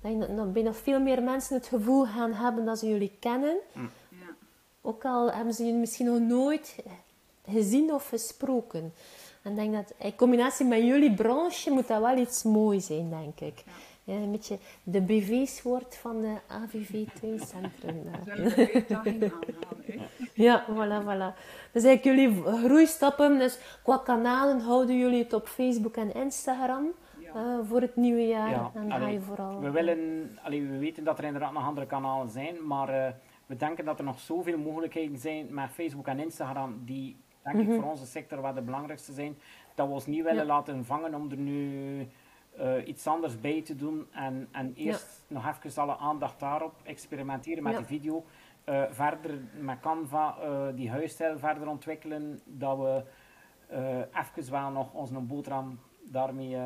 Dat 0.00 0.12
je 0.12 0.16
nog 0.28 0.52
bijna 0.52 0.72
veel 0.72 1.00
meer 1.00 1.22
mensen 1.22 1.56
het 1.56 1.66
gevoel 1.66 2.04
gaan 2.04 2.32
hebben 2.32 2.64
dat 2.64 2.78
ze 2.78 2.88
jullie 2.88 3.16
kennen. 3.20 3.56
Mm. 3.72 3.90
Ook 4.80 5.04
al 5.04 5.32
hebben 5.32 5.54
ze 5.54 5.64
je 5.64 5.72
misschien 5.72 6.06
nog 6.06 6.20
nooit 6.20 6.76
gezien 7.48 7.92
of 7.92 8.08
gesproken. 8.08 8.92
En 9.42 9.50
ik 9.50 9.56
denk 9.56 9.74
dat 9.74 9.94
in 9.98 10.16
combinatie 10.16 10.66
met 10.66 10.82
jullie 10.82 11.14
branche 11.14 11.70
moet 11.70 11.88
dat 11.88 12.00
wel 12.00 12.16
iets 12.16 12.42
moois 12.42 12.86
zijn, 12.86 13.10
denk 13.10 13.40
ik. 13.40 13.62
Ja. 13.66 13.72
Ja, 14.10 14.16
een 14.16 14.30
beetje 14.30 14.58
de 14.82 15.00
BV-soort 15.00 15.96
van 15.96 16.20
de 16.20 16.34
AVV 16.46 17.04
Tuincentrum. 17.20 18.02
ja, 20.34 20.64
voilà, 20.68 21.02
voilà. 21.04 21.34
Dus 21.72 21.84
eigenlijk 21.84 22.04
jullie 22.04 22.42
groeistappen, 22.42 23.38
dus 23.38 23.58
qua 23.82 23.98
kanalen 23.98 24.60
houden 24.60 24.98
jullie 24.98 25.22
het 25.22 25.32
op 25.32 25.48
Facebook 25.48 25.96
en 25.96 26.14
Instagram 26.14 26.86
uh, 27.36 27.58
voor 27.68 27.80
het 27.80 27.96
nieuwe 27.96 28.26
jaar. 28.26 28.50
Ja, 28.50 28.70
dan 28.74 28.90
allee, 28.90 29.06
ga 29.06 29.12
je 29.12 29.20
vooral... 29.20 29.60
We, 29.60 29.70
willen, 29.70 30.38
allee, 30.42 30.66
we 30.66 30.78
weten 30.78 31.04
dat 31.04 31.18
er 31.18 31.24
inderdaad 31.24 31.52
nog 31.52 31.64
andere 31.64 31.86
kanalen 31.86 32.28
zijn, 32.28 32.66
maar 32.66 32.88
uh, 32.88 33.06
we 33.50 33.56
denken 33.56 33.84
dat 33.84 33.98
er 33.98 34.04
nog 34.04 34.18
zoveel 34.20 34.58
mogelijkheden 34.58 35.18
zijn 35.18 35.54
met 35.54 35.70
Facebook 35.70 36.06
en 36.06 36.18
Instagram 36.18 36.82
die, 36.84 37.16
denk 37.42 37.56
mm 37.56 37.60
-hmm. 37.60 37.60
ik, 37.60 37.66
Mhm. 37.68 37.80
voor 37.80 37.90
onze 37.90 38.06
sector 38.06 38.42
wel 38.42 38.54
de 38.54 38.62
belangrijkste 38.62 39.12
zijn, 39.12 39.38
dat 39.74 39.86
we 39.86 39.92
ons 39.92 40.06
niet 40.06 40.22
willen 40.22 40.46
Ja. 40.46 40.54
laten 40.54 40.84
vangen 40.84 41.14
om 41.14 41.30
er 41.30 41.36
nu 41.36 42.08
uh, 42.60 42.86
iets 42.86 43.06
anders 43.06 43.40
bij 43.40 43.62
te 43.62 43.76
doen 43.76 44.06
en, 44.12 44.48
en 44.52 44.72
eerst 44.74 45.24
nog 45.28 45.46
even 45.64 45.82
alle 45.82 45.96
aandacht 45.96 46.40
daarop, 46.40 46.74
experimenteren 46.82 47.62
met 47.62 47.72
Ja. 47.72 47.78
de 47.78 47.84
video, 47.84 48.24
uh, 48.68 48.82
verder 48.90 49.40
met 49.60 49.80
Canva 49.80 50.36
uh, 50.42 50.66
die 50.74 50.90
huisstijl 50.90 51.38
verder 51.38 51.68
ontwikkelen, 51.68 52.40
dat 52.44 52.78
we 52.78 53.04
even 54.34 54.50
wel 54.52 54.70
nog 54.70 54.92
onze 54.92 55.14
boterham 55.20 55.78
daarmee 56.02 56.56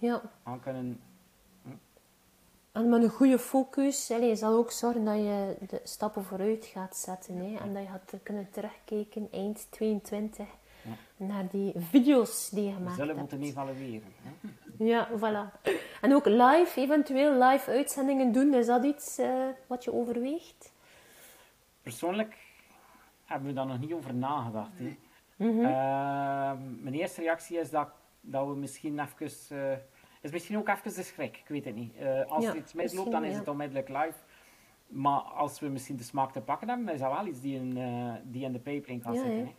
Ja, 0.00 0.22
aan 0.42 0.60
kunnen. 0.60 1.00
En 2.78 2.88
met 2.88 3.02
een 3.02 3.08
goede 3.10 3.38
focus 3.38 4.06
je 4.06 4.36
zal 4.36 4.52
ook 4.54 4.70
zorgen 4.70 5.04
dat 5.04 5.14
je 5.16 5.56
de 5.68 5.80
stappen 5.84 6.24
vooruit 6.24 6.64
gaat 6.66 6.96
zetten. 6.96 7.36
Hè, 7.36 7.56
en 7.58 7.74
dat 7.74 7.82
je 7.82 7.88
gaat 7.88 8.14
kunnen 8.22 8.48
terugkijken 8.50 9.28
eind 9.32 9.66
22 9.70 10.46
Ja. 10.82 11.24
naar 11.26 11.48
die 11.50 11.72
video's 11.76 12.48
die 12.50 12.62
je 12.64 12.68
We 12.70 12.74
gemaakt 12.76 12.96
zullen 12.96 13.16
hebt. 13.16 13.20
moeten 13.20 13.48
evalueren. 13.48 14.12
Hè? 14.22 14.84
Ja, 14.84 15.08
voilà. 15.18 15.62
En 16.00 16.14
ook 16.14 16.26
live, 16.26 16.72
eventueel 16.80 17.42
live 17.42 17.70
uitzendingen 17.70 18.32
doen, 18.32 18.54
is 18.54 18.66
dat 18.66 18.84
iets 18.84 19.18
eh, 19.18 19.46
wat 19.66 19.84
je 19.84 19.92
overweegt? 19.92 20.72
Persoonlijk 21.82 22.36
hebben 23.24 23.48
we 23.48 23.54
daar 23.54 23.66
nog 23.66 23.78
niet 23.80 23.92
over 23.92 24.14
nagedacht. 24.14 24.70
Hè. 24.74 24.96
Mhm. 25.36 25.58
Uh, 25.60 26.52
mijn 26.80 26.94
eerste 26.94 27.20
reactie 27.20 27.58
is 27.58 27.70
dat, 27.70 27.88
dat 28.20 28.46
we 28.46 28.54
misschien 28.54 29.00
even. 29.00 29.56
Uh, 29.56 29.72
is 30.20 30.30
misschien 30.30 30.58
ook 30.58 30.68
even 30.68 30.94
de 30.94 31.02
schrik, 31.02 31.36
ik 31.36 31.48
weet 31.48 31.64
het 31.64 31.74
niet. 31.74 31.92
Uh, 32.00 32.30
als 32.30 32.44
Ja, 32.44 32.50
er 32.50 32.56
iets 32.56 32.72
misloopt, 32.72 33.10
dan 33.10 33.24
is 33.24 33.32
ja. 33.32 33.38
het 33.38 33.48
onmiddellijk 33.48 33.88
live. 33.88 34.14
Maar 34.86 35.20
als 35.20 35.60
we 35.60 35.66
misschien 35.68 35.96
de 35.96 36.02
smaak 36.02 36.32
te 36.32 36.40
pakken 36.40 36.68
hebben, 36.68 36.94
is 36.94 37.00
dat 37.00 37.12
wel 37.12 37.26
iets 37.26 37.40
die 37.40 37.54
in, 37.56 37.76
uh, 37.76 38.12
die 38.22 38.44
in 38.44 38.52
de 38.52 38.58
pipeline 38.58 39.02
kan 39.02 39.14
Ja, 39.14 39.22
zitten. 39.22 39.54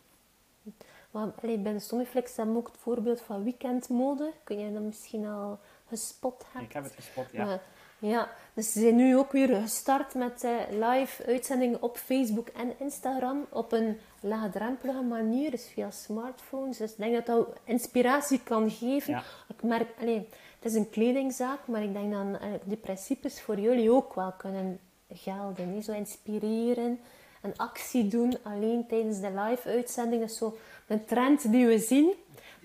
Maar 1.10 1.32
allee, 1.42 1.58
bij 1.58 1.72
de 1.72 1.78
Stomiflex 1.78 2.36
hebben 2.36 2.54
we 2.54 2.60
ook 2.60 2.66
het 2.66 2.76
voorbeeld 2.76 3.20
van 3.20 3.42
weekendmode. 3.44 4.32
Kun 4.44 4.58
jij 4.60 4.72
dat 4.72 4.82
misschien 4.82 5.26
al 5.26 5.58
gespot 5.88 6.44
hebben? 6.44 6.62
Ik 6.62 6.72
heb 6.72 6.84
het 6.84 6.94
gespot, 6.94 7.26
ja. 7.32 7.44
Maar 7.44 7.60
Ja, 7.98 8.28
dus 8.54 8.72
ze 8.72 8.80
zijn 8.80 8.96
nu 8.96 9.16
ook 9.16 9.32
weer 9.32 9.60
gestart 9.60 10.14
met 10.14 10.44
uh, 10.44 10.50
live 10.70 11.26
uitzendingen 11.26 11.82
op 11.82 11.96
Facebook 11.96 12.48
en 12.48 12.72
Instagram 12.78 13.46
op 13.50 13.72
een 13.72 13.98
laagdrempelige 14.20 15.02
manier, 15.02 15.50
dus 15.50 15.68
via 15.68 15.90
smartphones. 15.90 16.76
Dus 16.76 16.90
ik 16.90 16.98
denk 16.98 17.14
dat 17.14 17.26
dat 17.26 17.60
inspiratie 17.64 18.40
kan 18.42 18.70
geven. 18.70 19.22
Ik 19.48 19.62
merk, 19.62 19.88
allez, 20.00 20.22
het 20.60 20.72
is 20.72 20.78
een 20.78 20.90
kledingzaak, 20.90 21.66
maar 21.66 21.82
ik 21.82 21.92
denk 21.92 22.12
dat 22.12 22.24
uh, 22.24 22.52
de 22.64 22.76
principes 22.76 23.40
voor 23.40 23.58
jullie 23.58 23.90
ook 23.90 24.14
wel 24.14 24.32
kunnen 24.32 24.80
gelden. 25.12 25.74
Hè? 25.74 25.80
Zo 25.80 25.92
inspireren, 25.92 27.00
een 27.42 27.56
actie 27.56 28.08
doen 28.08 28.36
alleen 28.42 28.86
tijdens 28.86 29.20
de 29.20 29.30
live 29.30 29.68
uitzending. 29.68 30.20
Dat 30.20 30.30
is 30.30 30.36
zo 30.36 30.58
een 30.86 31.04
trend 31.04 31.52
die 31.52 31.66
we 31.66 31.78
zien, 31.78 32.12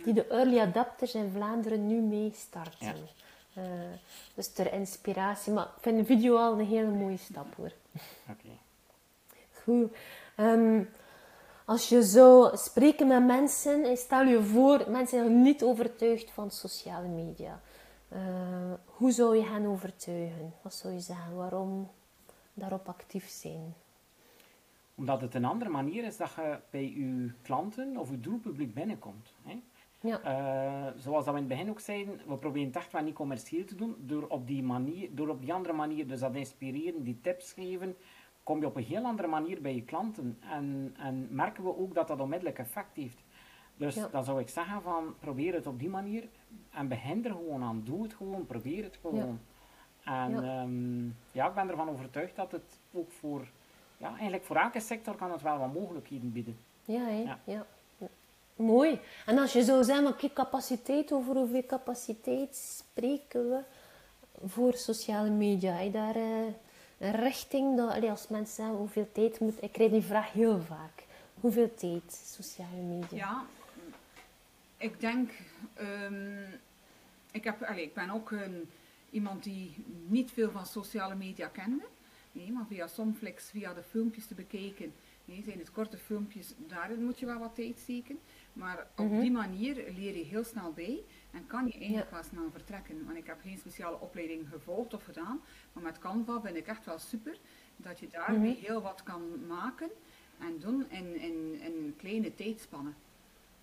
die 0.03 0.13
de 0.13 0.27
early 0.27 0.59
adapters 0.59 1.15
in 1.15 1.31
Vlaanderen 1.33 1.87
nu 1.87 2.01
meestarten. 2.01 2.87
Ja. 2.87 2.93
Uh, 3.57 3.63
dus 4.33 4.47
ter 4.47 4.73
inspiratie. 4.73 5.53
Maar 5.53 5.63
ik 5.63 5.81
vind 5.81 5.97
de 5.97 6.05
video 6.05 6.37
al 6.37 6.59
een 6.59 6.65
hele 6.65 6.91
mooie 6.91 7.17
stap 7.17 7.55
hoor. 7.55 7.71
Oké. 8.29 8.49
Goed. 9.63 9.95
Ehm, 10.35 10.83
als 11.65 11.89
je 11.89 12.03
zou 12.03 12.57
spreken 12.57 13.07
met 13.07 13.25
mensen, 13.25 13.97
stel 13.97 14.23
je 14.23 14.43
voor, 14.43 14.85
mensen 14.87 15.19
zijn 15.19 15.41
niet 15.41 15.63
overtuigd 15.63 16.31
van 16.31 16.51
sociale 16.51 17.07
media. 17.07 17.61
Uh, 18.13 18.73
hoe 18.85 19.11
zou 19.11 19.35
je 19.35 19.43
hen 19.43 19.65
overtuigen? 19.65 20.53
Wat 20.61 20.73
zou 20.73 20.93
je 20.93 20.99
zeggen? 20.99 21.35
Waarom 21.35 21.89
daarop 22.53 22.87
actief 22.87 23.27
zijn? 23.27 23.73
Omdat 24.95 25.21
het 25.21 25.35
een 25.35 25.45
andere 25.45 25.69
manier 25.69 26.03
is 26.03 26.17
dat 26.17 26.33
je 26.35 26.59
bij 26.69 26.91
je 26.91 27.31
klanten 27.41 27.97
of 27.97 28.09
je 28.09 28.19
doelpubliek 28.19 28.73
binnenkomt. 28.73 29.33
Hè? 29.43 29.61
Ja. 29.99 30.19
Uh, 30.23 31.01
zoals 31.01 31.25
dat 31.25 31.33
we 31.33 31.39
in 31.39 31.45
het 31.49 31.57
begin 31.57 31.69
ook 31.69 31.79
zeiden, 31.79 32.21
we 32.27 32.37
proberen 32.37 32.67
het 32.67 32.75
echt 32.75 32.91
wel 32.91 33.03
niet 33.03 33.13
commercieel 33.13 33.65
te 33.65 33.75
doen. 33.75 33.95
Door 33.99 34.27
op 34.27 34.47
die, 34.47 34.63
manier, 34.63 35.15
door 35.15 35.29
op 35.29 35.41
die 35.41 35.53
andere 35.53 35.73
manier, 35.73 36.07
dus 36.07 36.19
dat 36.19 36.35
inspireren, 36.35 37.03
die 37.03 37.21
tips 37.21 37.53
geven, 37.53 37.95
kom 38.43 38.59
je 38.59 38.65
op 38.65 38.75
een 38.75 38.83
heel 38.83 39.03
andere 39.03 39.27
manier 39.27 39.61
bij 39.61 39.75
je 39.75 39.83
klanten. 39.83 40.37
En, 40.51 40.95
en 40.97 41.27
merken 41.31 41.63
we 41.63 41.77
ook 41.77 41.93
dat 41.93 42.07
dat 42.07 42.19
onmiddellijk 42.19 42.59
effect 42.59 42.95
heeft. 42.95 43.23
Dus 43.77 43.95
dan 44.11 44.23
zou 44.23 44.39
ik 44.39 44.49
zeggen 44.49 44.81
van, 44.81 45.15
probeer 45.19 45.53
het 45.53 45.67
op 45.67 45.79
die 45.79 45.89
manier 45.89 46.23
en 46.71 46.87
begin 46.87 47.25
er 47.25 47.31
gewoon 47.31 47.63
aan. 47.63 47.81
Doe 47.85 48.03
het 48.03 48.13
gewoon, 48.13 48.45
probeer 48.45 48.83
het 48.83 48.97
gewoon. 49.01 49.39
En 50.03 50.31
ja. 50.31 50.61
Ehm, 50.61 51.05
ja, 51.31 51.47
ik 51.47 51.53
ben 51.53 51.69
ervan 51.69 51.89
overtuigd 51.89 52.35
dat 52.35 52.51
het 52.51 52.79
ook 52.91 53.11
voor, 53.11 53.47
ja, 53.97 54.07
eigenlijk 54.07 54.43
voor 54.43 54.55
elke 54.55 54.79
sector 54.79 55.15
kan 55.15 55.31
het 55.31 55.41
wel 55.41 55.57
wat 55.57 55.73
mogelijkheden 55.73 56.31
bieden. 56.31 56.57
Ja, 56.85 57.05
hè? 57.05 57.35
ja. 57.43 57.65
Mooi. 58.55 58.99
En 59.25 59.37
als 59.37 59.53
je 59.53 59.63
zou 59.63 59.83
zeggen, 59.83 60.07
oké, 60.07 60.33
capaciteit, 60.33 61.11
over 61.11 61.35
hoeveel 61.35 61.65
capaciteit 61.65 62.55
spreken 62.55 63.49
we 63.49 63.59
voor 64.45 64.73
sociale 64.73 65.29
media? 65.29 65.73
Heb 65.73 65.85
je 65.85 65.91
daar 65.91 66.15
uh, 66.15 66.45
een 66.97 67.15
richting? 67.15 67.77
Dat, 67.77 67.91
allee, 67.91 68.09
als 68.09 68.27
mensen 68.27 68.55
zeggen, 68.55 68.75
hoeveel 68.75 69.07
tijd 69.11 69.39
moet... 69.39 69.63
Ik 69.63 69.71
krijg 69.71 69.91
die 69.91 70.01
vraag 70.01 70.31
heel 70.31 70.61
vaak. 70.61 71.03
Hoeveel 71.39 71.73
tijd, 71.75 72.23
sociale 72.25 72.81
media? 72.81 73.17
Ja, 73.17 73.43
ik 74.77 74.99
denk... 74.99 75.31
Um, 75.81 76.45
ik, 77.31 77.43
heb, 77.43 77.61
allee, 77.61 77.83
ik 77.83 77.93
ben 77.93 78.09
ook 78.09 78.31
een, 78.31 78.69
iemand 79.09 79.43
die 79.43 79.75
niet 80.07 80.31
veel 80.31 80.51
van 80.51 80.65
sociale 80.65 81.15
media 81.15 81.47
kende. 81.47 81.85
Nee, 82.31 82.51
maar 82.51 82.65
via 82.65 82.87
Somflex, 82.87 83.49
via 83.49 83.73
de 83.73 83.83
filmpjes 83.83 84.25
te 84.25 84.35
bekijken... 84.35 84.93
Nee, 85.25 85.43
zijn 85.43 85.59
het 85.59 85.71
korte 85.71 85.97
filmpjes, 85.97 86.53
daarin 86.57 87.03
moet 87.03 87.19
je 87.19 87.25
wel 87.25 87.39
wat 87.39 87.55
tijd 87.55 87.79
steken. 87.79 88.19
Maar 88.53 88.87
op 88.95 89.09
mhm. 89.09 89.19
die 89.19 89.31
manier 89.31 89.75
leer 89.75 90.17
je 90.17 90.23
heel 90.23 90.43
snel 90.43 90.71
bij 90.73 91.03
en 91.31 91.47
kan 91.47 91.65
je 91.65 91.73
eigenlijk 91.73 92.09
ja. 92.09 92.13
wel 92.13 92.23
snel 92.23 92.51
vertrekken. 92.51 93.05
Want 93.05 93.17
ik 93.17 93.25
heb 93.25 93.41
geen 93.41 93.57
speciale 93.57 93.99
opleiding 93.99 94.47
gevolgd 94.49 94.93
of 94.93 95.03
gedaan, 95.03 95.41
maar 95.73 95.83
met 95.83 95.99
Canva 95.99 96.41
vind 96.41 96.55
ik 96.55 96.67
echt 96.67 96.85
wel 96.85 96.99
super 96.99 97.37
dat 97.75 97.99
je 97.99 98.07
daarmee 98.07 98.51
mhm. 98.51 98.65
heel 98.65 98.81
wat 98.81 99.03
kan 99.03 99.45
maken 99.47 99.89
en 100.39 100.59
doen 100.59 100.89
in, 100.89 101.19
in, 101.19 101.59
in 101.61 101.93
kleine 101.97 102.35
tijdspannen. 102.35 102.95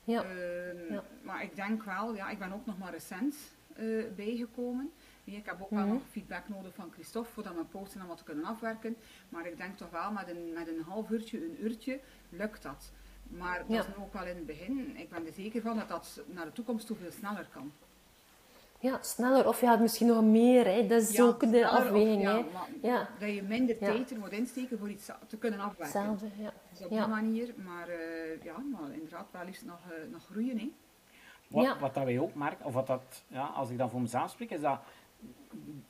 Ja. 0.04 0.22
Ehm, 0.22 0.92
ja. 0.92 1.04
Maar 1.22 1.42
ik 1.42 1.56
denk 1.56 1.82
wel, 1.82 2.14
ja, 2.14 2.30
ik 2.30 2.38
ben 2.38 2.52
ook 2.52 2.66
nog 2.66 2.78
maar 2.78 2.92
recent 2.92 3.34
uh, 3.78 4.04
bijgekomen. 4.16 4.92
Ik 5.24 5.46
heb 5.46 5.62
ook 5.62 5.70
wel 5.70 5.84
mhm. 5.84 5.92
nog 5.92 6.02
feedback 6.10 6.48
nodig 6.48 6.74
van 6.74 6.90
Christophe 6.92 7.32
voordat 7.32 7.54
mijn 7.54 7.68
posten 7.68 7.98
dan 7.98 8.08
wat 8.08 8.16
te 8.16 8.24
kunnen 8.24 8.44
afwerken. 8.44 8.96
Maar 9.28 9.46
ik 9.46 9.56
denk 9.56 9.76
toch 9.76 9.90
wel 9.90 10.12
met 10.12 10.28
een, 10.28 10.52
met 10.52 10.68
een 10.68 10.82
half 10.82 11.10
uurtje, 11.10 11.44
een 11.44 11.64
uurtje, 11.64 12.00
lukt 12.28 12.62
dat. 12.62 12.92
Maar 13.22 13.64
dat 13.68 13.88
is 13.88 13.96
ook 13.96 14.12
wel 14.12 14.26
in 14.26 14.36
het 14.36 14.46
begin. 14.46 14.96
Ik 14.96 15.10
ben 15.10 15.26
er 15.26 15.32
zeker 15.32 15.62
van 15.62 15.76
dat 15.76 15.88
dat 15.88 16.20
naar 16.26 16.44
de 16.44 16.52
toekomst 16.52 16.86
toe 16.86 16.96
veel 16.96 17.10
sneller 17.10 17.48
kan. 17.52 17.72
Ja, 18.82 18.98
sneller. 19.00 19.48
Of 19.48 19.60
je 19.60 19.66
had 19.66 19.80
misschien 19.80 20.06
nog 20.06 20.22
meer. 20.22 20.64
Hè. 20.66 20.86
Dat 20.86 21.02
is 21.02 21.20
ook 21.20 21.50
de 21.50 21.68
afweging. 21.68 22.22
ja, 22.22 22.44
ja, 22.82 23.08
Dat 23.18 23.34
je 23.34 23.42
minder 23.42 23.78
tijd 23.78 24.10
er 24.10 24.18
moet 24.18 24.32
insteken 24.32 24.78
voor 24.78 24.90
iets 24.90 25.10
te 25.26 25.38
kunnen 25.38 25.60
afwerken. 25.60 26.00
Hetzelfde, 26.00 26.26
ja. 26.42 26.52
Dus 26.70 26.84
op 26.84 26.90
die 26.90 27.06
manier. 27.06 27.54
Maar 27.56 27.88
uh, 27.88 28.42
ja, 28.42 28.58
maar 28.58 28.92
inderdaad 28.92 29.26
wel 29.30 29.44
liefst 29.44 29.64
nog, 29.64 29.80
uh, 29.90 30.12
nog 30.12 30.24
groeien. 30.30 30.58
Hè. 30.58 30.72
Wat, 31.48 31.78
wat 31.78 31.94
dat 31.94 32.04
wij 32.04 32.18
ook 32.18 32.34
merken, 32.34 32.64
of 32.64 32.72
wat 32.72 32.86
dat, 32.86 33.24
ja, 33.28 33.44
als 33.44 33.70
ik 33.70 33.78
dan 33.78 33.90
voor 33.90 34.00
mezelf 34.00 34.30
spreek, 34.30 34.50
is 34.50 34.60
dat 34.60 34.78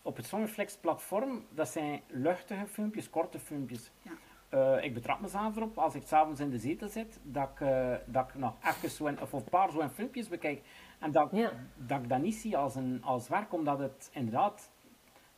op 0.03 0.17
het 0.17 0.27
Songflex 0.27 0.77
platform, 0.77 1.45
dat 1.51 1.69
zijn 1.69 2.01
luchtige 2.07 2.67
filmpjes, 2.67 3.11
korte 3.11 3.39
filmpjes. 3.39 3.91
Ja. 4.03 4.13
Uh, 4.55 4.85
ik 4.85 4.95
betrap 4.95 5.21
mezelf 5.21 5.57
erop, 5.57 5.79
als 5.79 5.95
ik 5.95 6.03
s'avonds 6.07 6.41
in 6.41 6.51
de 6.51 6.59
zetel 6.59 6.89
zit, 6.89 7.19
dat 7.23 7.49
ik, 7.55 7.61
uh, 7.61 7.95
dat 8.07 8.29
ik 8.29 8.35
nog 8.35 8.55
even 8.65 8.91
zo 8.91 9.07
een, 9.07 9.21
of 9.21 9.33
een 9.33 9.45
paar 9.45 9.71
zo'n 9.71 9.91
filmpjes 9.91 10.29
bekijk. 10.29 10.63
En 11.03 11.11
dat, 11.11 11.31
dat 11.77 12.03
ik 12.03 12.09
dat 12.09 12.21
niet 12.21 12.35
zie 12.35 12.57
als, 12.57 12.75
een, 12.75 13.01
als 13.05 13.29
werk, 13.29 13.53
omdat 13.53 13.79
het 13.79 14.11
inderdaad, 14.13 14.71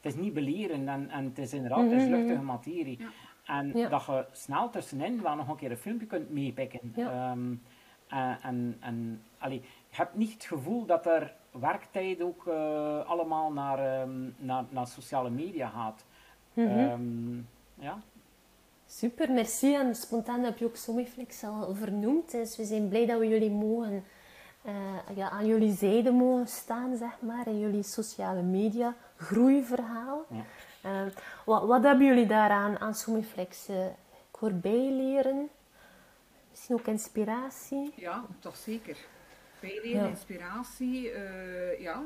het 0.01 0.15
is 0.15 0.21
niet 0.21 0.35
beleren 0.35 0.89
en, 0.89 1.11
en 1.11 1.25
het 1.25 1.39
is 1.39 1.53
inderdaad, 1.53 1.79
mm 1.79 1.85
-hmm. 1.85 1.93
het 1.93 2.03
is 2.03 2.09
mhm, 2.09 2.19
luchtige 2.19 2.43
materie. 2.43 2.99
Ja. 2.99 3.09
En 3.45 3.73
dat 3.91 4.05
je 4.05 4.25
snel 4.33 4.71
tussenin 4.71 5.23
wel 5.23 5.35
nog 5.35 5.49
een 5.49 5.57
keer 5.57 5.71
een 5.71 5.77
filmpje 5.77 6.07
kunt 6.07 6.31
meepikken. 6.31 6.81
Um, 6.99 7.63
en, 8.43 8.77
en 8.81 9.23
allee, 9.39 9.61
je 9.89 9.97
hebt 9.97 10.15
niet 10.15 10.33
het 10.33 10.45
gevoel 10.45 10.87
dat 10.87 11.07
er 11.07 11.35
werktijd 11.51 12.23
ook 12.23 12.47
allemaal 13.07 13.53
naar, 13.53 14.03
um, 14.03 14.35
naar, 14.39 14.65
naar 14.69 14.87
sociale 14.87 15.31
media 15.31 15.69
gaat. 15.69 16.05
Mm 16.53 16.67
-hmm. 16.67 16.79
um, 16.79 17.49
ja. 17.75 17.99
Super, 18.87 19.33
merci. 19.33 19.75
En 19.75 19.95
spontaan 19.95 20.43
heb 20.43 20.59
je 20.59 20.65
ook 20.65 20.77
Somiflex 20.77 21.45
al 21.45 21.75
vernoemd. 21.75 22.31
Dus 22.31 22.57
we 22.57 22.65
zijn 22.65 22.89
blij 22.89 23.07
dat 23.07 23.19
we 23.19 23.29
jullie 23.29 23.51
mogen, 23.51 24.05
uh, 24.67 25.17
ja, 25.17 25.31
aan 25.31 25.47
jullie 25.47 25.73
zijde 25.73 26.11
mogen 26.11 26.49
staan, 26.49 26.97
zeg 26.97 27.21
maar. 27.21 27.47
In 27.47 27.59
jullie 27.59 27.83
sociale 27.83 28.43
media 28.43 28.95
groeiverhaal. 29.17 30.25
Ja. 30.29 30.45
Uh, 30.85 31.13
wat, 31.45 31.67
wat, 31.67 31.83
hebben 31.83 32.07
jullie 32.07 32.27
daaraan 32.27 32.79
aan 32.79 32.95
Somiflex? 32.95 33.69
Uh, 33.69 33.87
ik 33.87 34.41
hoor 34.41 34.53
bijleren. 34.53 35.49
Misschien 36.51 36.75
ook 36.75 36.87
inspiratie? 36.87 37.93
Ja, 37.97 38.25
toch 38.39 38.57
zeker. 38.57 38.97
Bijleren, 39.61 40.03
ja. 40.03 40.09
inspiratie, 40.09 41.13
ja. 41.79 42.03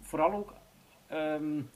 Vooral 0.00 0.32
ook... 0.32 0.52
Um, 1.12 1.70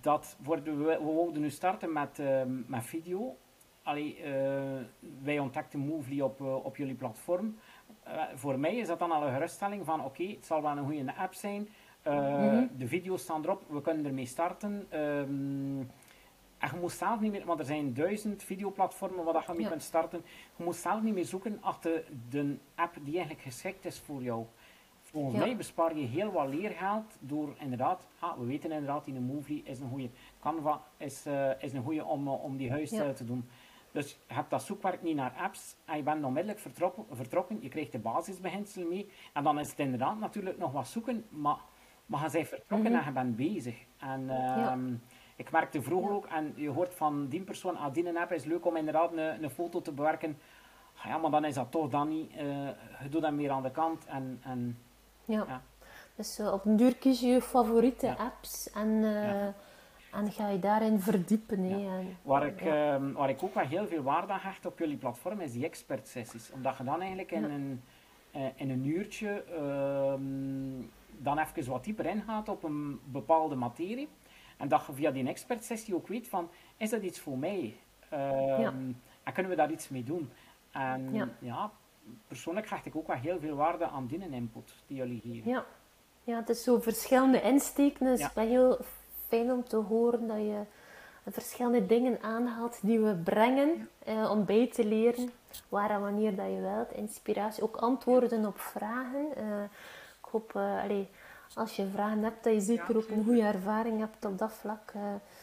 dat 0.00 0.36
worden 0.42 0.78
we, 0.78 0.98
we 0.98 1.12
wilden 1.12 1.40
nu 1.40 1.50
starten 1.50 1.92
met, 1.92 2.18
uh, 2.18 2.42
met 2.66 2.84
video. 2.84 3.36
Allee, 3.82 4.18
uh, 4.18 4.80
wij 5.22 5.38
ontdekten 5.38 5.80
Movely 5.80 6.20
op, 6.20 6.40
uh, 6.40 6.64
op 6.64 6.76
jullie 6.76 6.94
platform. 6.94 7.58
Voor 8.34 8.58
mij 8.58 8.76
is 8.76 8.86
dat 8.86 8.98
dan 8.98 9.12
al 9.12 9.26
een 9.26 9.32
geruststelling 9.32 9.84
van 9.84 10.04
oké, 10.04 10.08
okay, 10.08 10.34
het 10.34 10.46
zal 10.46 10.62
wel 10.62 10.76
een 10.76 10.84
goede 10.84 11.16
app 11.16 11.34
zijn. 11.34 11.68
Mm 12.04 12.12
-hmm. 12.12 12.70
De 12.76 12.86
video's 12.86 13.22
staan 13.22 13.42
erop, 13.42 13.62
we 13.68 13.80
kunnen 13.80 14.06
ermee 14.06 14.26
starten. 14.26 14.86
Um, 14.94 15.90
en 16.60 16.70
je 16.72 16.80
moet 16.80 16.92
zelf 16.92 17.20
niet 17.20 17.32
meer, 17.32 17.44
want 17.44 17.58
er 17.58 17.66
zijn 17.66 17.94
duizend 17.94 18.42
videoplatformen 18.42 19.24
waar 19.24 19.44
je 19.46 19.52
mee 19.52 19.62
ja. 19.62 19.68
kunt 19.68 19.82
starten. 19.82 20.22
Je 20.56 20.64
moet 20.64 20.76
zelf 20.76 21.02
niet 21.02 21.14
meer 21.14 21.24
zoeken 21.24 21.58
achter 21.60 22.04
de 22.28 22.56
app 22.74 22.96
die 23.02 23.14
eigenlijk 23.14 23.42
geschikt 23.42 23.84
is 23.84 23.98
voor 23.98 24.22
jou. 24.22 24.46
Volgens 25.00 25.36
mij 25.36 25.56
bespaar 25.56 25.96
je 25.96 26.06
heel 26.06 26.32
wat 26.32 26.48
leergeld 26.48 27.16
door 27.20 27.54
inderdaad, 27.58 28.06
ah, 28.18 28.38
we 28.38 28.44
weten 28.44 28.70
inderdaad, 28.70 29.04
die 29.04 29.20
movie 29.20 29.62
is 29.64 29.80
een 29.80 29.88
goede. 29.88 30.10
Canva 30.40 30.82
is, 30.96 31.26
uh, 31.26 31.62
is 31.62 31.72
een 31.72 31.82
goede 31.82 32.04
om, 32.04 32.26
uh, 32.26 32.44
om 32.44 32.56
die 32.56 32.70
huis 32.70 32.90
ja. 32.90 33.12
te 33.12 33.24
doen. 33.24 33.48
Dus 33.92 34.18
je 34.28 34.34
hebt 34.34 34.50
dat 34.50 34.62
zoekwerk 34.62 35.02
niet 35.02 35.16
naar 35.16 35.34
apps 35.38 35.76
en 35.84 35.96
je 35.96 36.02
bent 36.02 36.24
onmiddellijk 36.24 36.60
vertrokken, 36.60 37.04
vertrokken. 37.10 37.58
Je 37.60 37.68
krijgt 37.68 37.92
de 37.92 37.98
basisbeginselen 37.98 38.88
mee. 38.88 39.10
En 39.32 39.44
dan 39.44 39.58
is 39.58 39.70
het 39.70 39.78
inderdaad 39.78 40.18
natuurlijk 40.18 40.58
nog 40.58 40.72
wat 40.72 40.86
zoeken, 40.86 41.24
maar, 41.28 41.58
maar 42.06 42.24
je 42.24 42.30
bent 42.30 42.48
vertrokken 42.48 42.92
mm 42.92 42.96
-hmm. 42.98 43.06
en 43.06 43.06
je 43.06 43.12
bent 43.12 43.36
bezig. 43.36 43.84
En 43.98 44.20
uh, 44.20 44.28
ja. 44.28 44.78
ik 45.36 45.50
merkte 45.50 45.82
vroeger 45.82 46.10
ook, 46.10 46.26
en 46.26 46.52
je 46.56 46.68
hoort 46.68 46.94
van 46.94 47.28
die 47.28 47.42
persoon, 47.42 47.76
ah, 47.76 47.92
die 47.92 48.18
app 48.18 48.32
is 48.32 48.44
leuk 48.44 48.66
om 48.66 48.76
inderdaad 48.76 49.12
een, 49.12 49.42
een 49.42 49.50
foto 49.50 49.82
te 49.82 49.92
bewerken. 49.92 50.38
Ah, 50.96 51.04
ja, 51.04 51.18
maar 51.18 51.30
dan 51.30 51.44
is 51.44 51.54
dat 51.54 51.70
toch 51.70 51.88
dan 51.88 52.08
niet. 52.08 52.32
je 53.02 53.08
doet 53.10 53.22
dat 53.22 53.32
meer 53.32 53.50
aan 53.50 53.62
de 53.62 53.70
kant 53.70 54.06
en, 54.06 54.40
en 54.42 54.78
ja. 55.24 55.62
Dus 56.14 56.38
uh, 56.38 56.52
op 56.52 56.64
een 56.64 56.76
duur 56.76 56.96
kies 56.96 57.20
je 57.20 57.26
je 57.26 57.42
favoriete 57.42 58.16
apps 58.16 58.70
en, 58.70 58.88
uh, 58.88 59.46
en 60.12 60.32
ga 60.32 60.48
je 60.48 60.58
daarin 60.58 61.00
verdiepen. 61.00 61.58
En, 61.58 62.16
waar, 62.22 62.46
ik, 62.46 62.60
uh, 62.64 62.96
waar 63.14 63.28
ik 63.28 63.42
ook 63.42 63.54
wel 63.54 63.66
heel 63.66 63.86
veel 63.86 64.02
waarde 64.02 64.32
aan 64.32 64.38
hecht 64.42 64.66
op 64.66 64.78
jullie 64.78 64.96
platform 64.96 65.40
is 65.40 65.52
die 65.52 65.64
expert 65.64 66.08
sessies. 66.08 66.50
Omdat 66.52 66.76
je 66.76 66.84
dan 66.84 67.00
eigenlijk 67.00 67.30
in, 67.30 67.44
een, 67.44 67.82
uh, 68.36 68.42
in 68.54 68.70
een 68.70 68.86
uurtje 68.86 69.44
ehm, 69.44 70.82
dan 71.18 71.38
even 71.38 71.70
wat 71.72 71.84
dieper 71.84 72.06
ingaat 72.06 72.48
op 72.48 72.62
een 72.62 73.00
bepaalde 73.04 73.54
materie. 73.54 74.08
En 74.56 74.68
dat 74.68 74.86
je 74.86 74.92
via 74.92 75.10
die 75.10 75.28
expertsessie 75.28 75.94
ook 75.94 76.08
weet 76.08 76.28
van, 76.28 76.48
is 76.76 76.90
dat 76.90 77.02
iets 77.02 77.20
voor 77.20 77.38
mij? 77.38 77.76
Ehm, 78.08 78.60
Ja. 78.60 78.74
En 79.22 79.32
kunnen 79.32 79.50
we 79.52 79.56
daar 79.58 79.70
iets 79.70 79.88
mee 79.88 80.04
doen? 80.04 80.30
En 80.72 81.28
Ja. 81.38 81.70
persoonlijk 82.26 82.70
hecht 82.70 82.86
ik 82.86 82.96
ook 82.96 83.06
wel 83.06 83.16
heel 83.16 83.38
veel 83.40 83.56
waarde 83.56 83.86
aan 83.86 84.06
die 84.06 84.30
input 84.30 84.74
die 84.86 84.96
jullie 84.96 85.20
geven. 85.20 85.50
Ja. 85.50 85.64
ja, 86.24 86.36
het 86.36 86.48
is 86.48 86.62
zo 86.62 86.80
verschillende 86.80 87.42
insteken. 87.42 88.06
Dus 88.06 88.32
wel 88.32 88.46
heel 88.46 88.78
fijn 89.30 89.52
om 89.52 89.64
te 89.64 89.76
horen 89.76 90.26
dat 90.26 90.36
je 90.36 90.60
verschillende 91.30 91.86
dingen 91.86 92.22
aanhaalt 92.22 92.78
die 92.82 92.98
we 93.00 93.14
brengen 93.14 93.88
eh, 94.04 94.30
om 94.30 94.44
bij 94.44 94.70
te 94.70 94.84
leren 94.84 95.30
waar 95.68 95.90
en 95.90 96.00
wanneer 96.00 96.34
dat 96.36 96.46
je 96.46 96.60
wilt. 96.60 96.92
Inspiratie, 96.92 97.62
ook 97.62 97.76
antwoorden 97.76 98.46
op 98.46 98.58
vragen. 98.60 99.36
Eh, 99.36 99.62
ik 100.22 100.28
hoop, 100.30 100.54
eh, 100.56 100.82
allee, 100.82 101.08
als 101.54 101.76
je 101.76 101.86
vragen 101.88 102.22
hebt, 102.22 102.44
dat 102.44 102.52
je 102.54 102.60
zeker 102.60 102.96
ook 102.96 103.08
een 103.08 103.24
goede 103.24 103.42
ervaring 103.42 103.98
hebt 103.98 104.24
op 104.24 104.38
dat 104.38 104.52
vlak. 104.52 104.92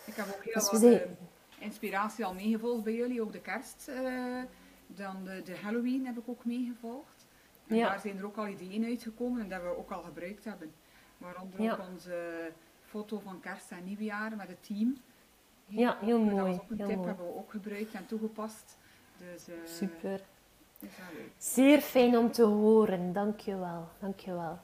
Ik 0.05 0.15
heb 0.15 0.25
ook 0.35 0.43
heel 0.43 0.53
Dus 0.53 0.71
wat 0.71 0.79
zijn- 0.81 1.17
inspiratie 1.59 2.25
al 2.25 2.33
meegevolgd 2.33 2.83
bij 2.83 2.93
jullie, 2.93 3.21
ook 3.21 3.31
de 3.31 3.41
kerst. 3.41 3.91
dan 4.87 5.23
de, 5.23 5.41
de 5.43 5.57
Halloween 5.57 6.05
heb 6.05 6.17
ik 6.17 6.23
ook 6.29 6.45
meegevolgd. 6.45 7.25
En 7.67 7.75
Ja. 7.75 7.89
daar 7.89 7.99
zijn 7.99 8.17
er 8.17 8.25
ook 8.25 8.37
al 8.37 8.47
ideeën 8.47 8.85
uitgekomen 8.85 9.41
en 9.41 9.49
dat 9.49 9.61
we 9.61 9.77
ook 9.77 9.91
al 9.91 10.01
gebruikt 10.01 10.43
hebben. 10.43 10.71
Waaronder 11.17 11.61
Ja. 11.61 11.71
ook 11.73 11.79
onze 11.91 12.15
foto 12.89 13.19
van 13.23 13.39
kerst 13.39 13.71
en 13.71 13.83
nieuwjaar 13.85 14.35
met 14.35 14.47
het 14.47 14.65
team. 14.65 14.97
Ja, 15.65 15.97
heel 16.01 16.25
Dat 16.25 16.33
mooi, 16.33 16.43
was 16.51 16.59
ook 16.61 16.69
een 16.69 16.77
heel 16.77 16.87
tip, 16.87 16.95
mooi. 16.95 17.07
hebben 17.07 17.25
we 17.25 17.35
ook 17.35 17.51
gebruikt 17.51 17.93
en 17.93 18.05
toegepast. 18.05 18.77
Dus, 19.17 19.47
eh, 19.47 19.53
Super. 19.65 20.21
is 20.79 20.89
wel 20.97 21.07
leuk. 21.13 21.31
Zeer 21.37 21.81
fijn 21.81 22.17
om 22.17 22.31
te 22.31 22.43
horen. 22.43 23.13
Dankjewel. 23.13 23.87
Dankjewel. 23.99 24.59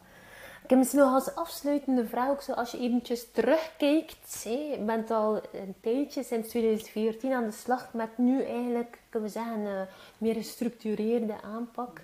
Ik 0.64 0.70
heb 0.70 0.78
misschien 0.78 1.00
nog 1.00 1.14
als 1.14 1.36
afsluitende 1.36 2.06
vraag, 2.08 2.30
ook 2.30 2.42
zo 2.42 2.52
als 2.54 2.72
je 2.72 2.80
eventjes 2.80 3.32
terugkijkt. 3.32 4.44
Hè, 4.44 4.50
je 4.50 4.80
bent 4.86 5.12
al 5.12 5.36
een 5.52 5.76
tijdje, 5.82 6.24
sinds 6.24 6.50
2014, 6.50 7.34
aan 7.34 7.44
de 7.46 7.52
slag 7.52 7.94
met 7.94 8.18
nu 8.18 8.44
eigenlijk, 8.44 9.00
kunnen 9.10 9.30
we 9.30 9.36
zeggen, 9.36 9.60
een 9.66 9.88
meer 10.18 10.34
gestructureerde 10.36 11.42
aanpak. 11.42 12.02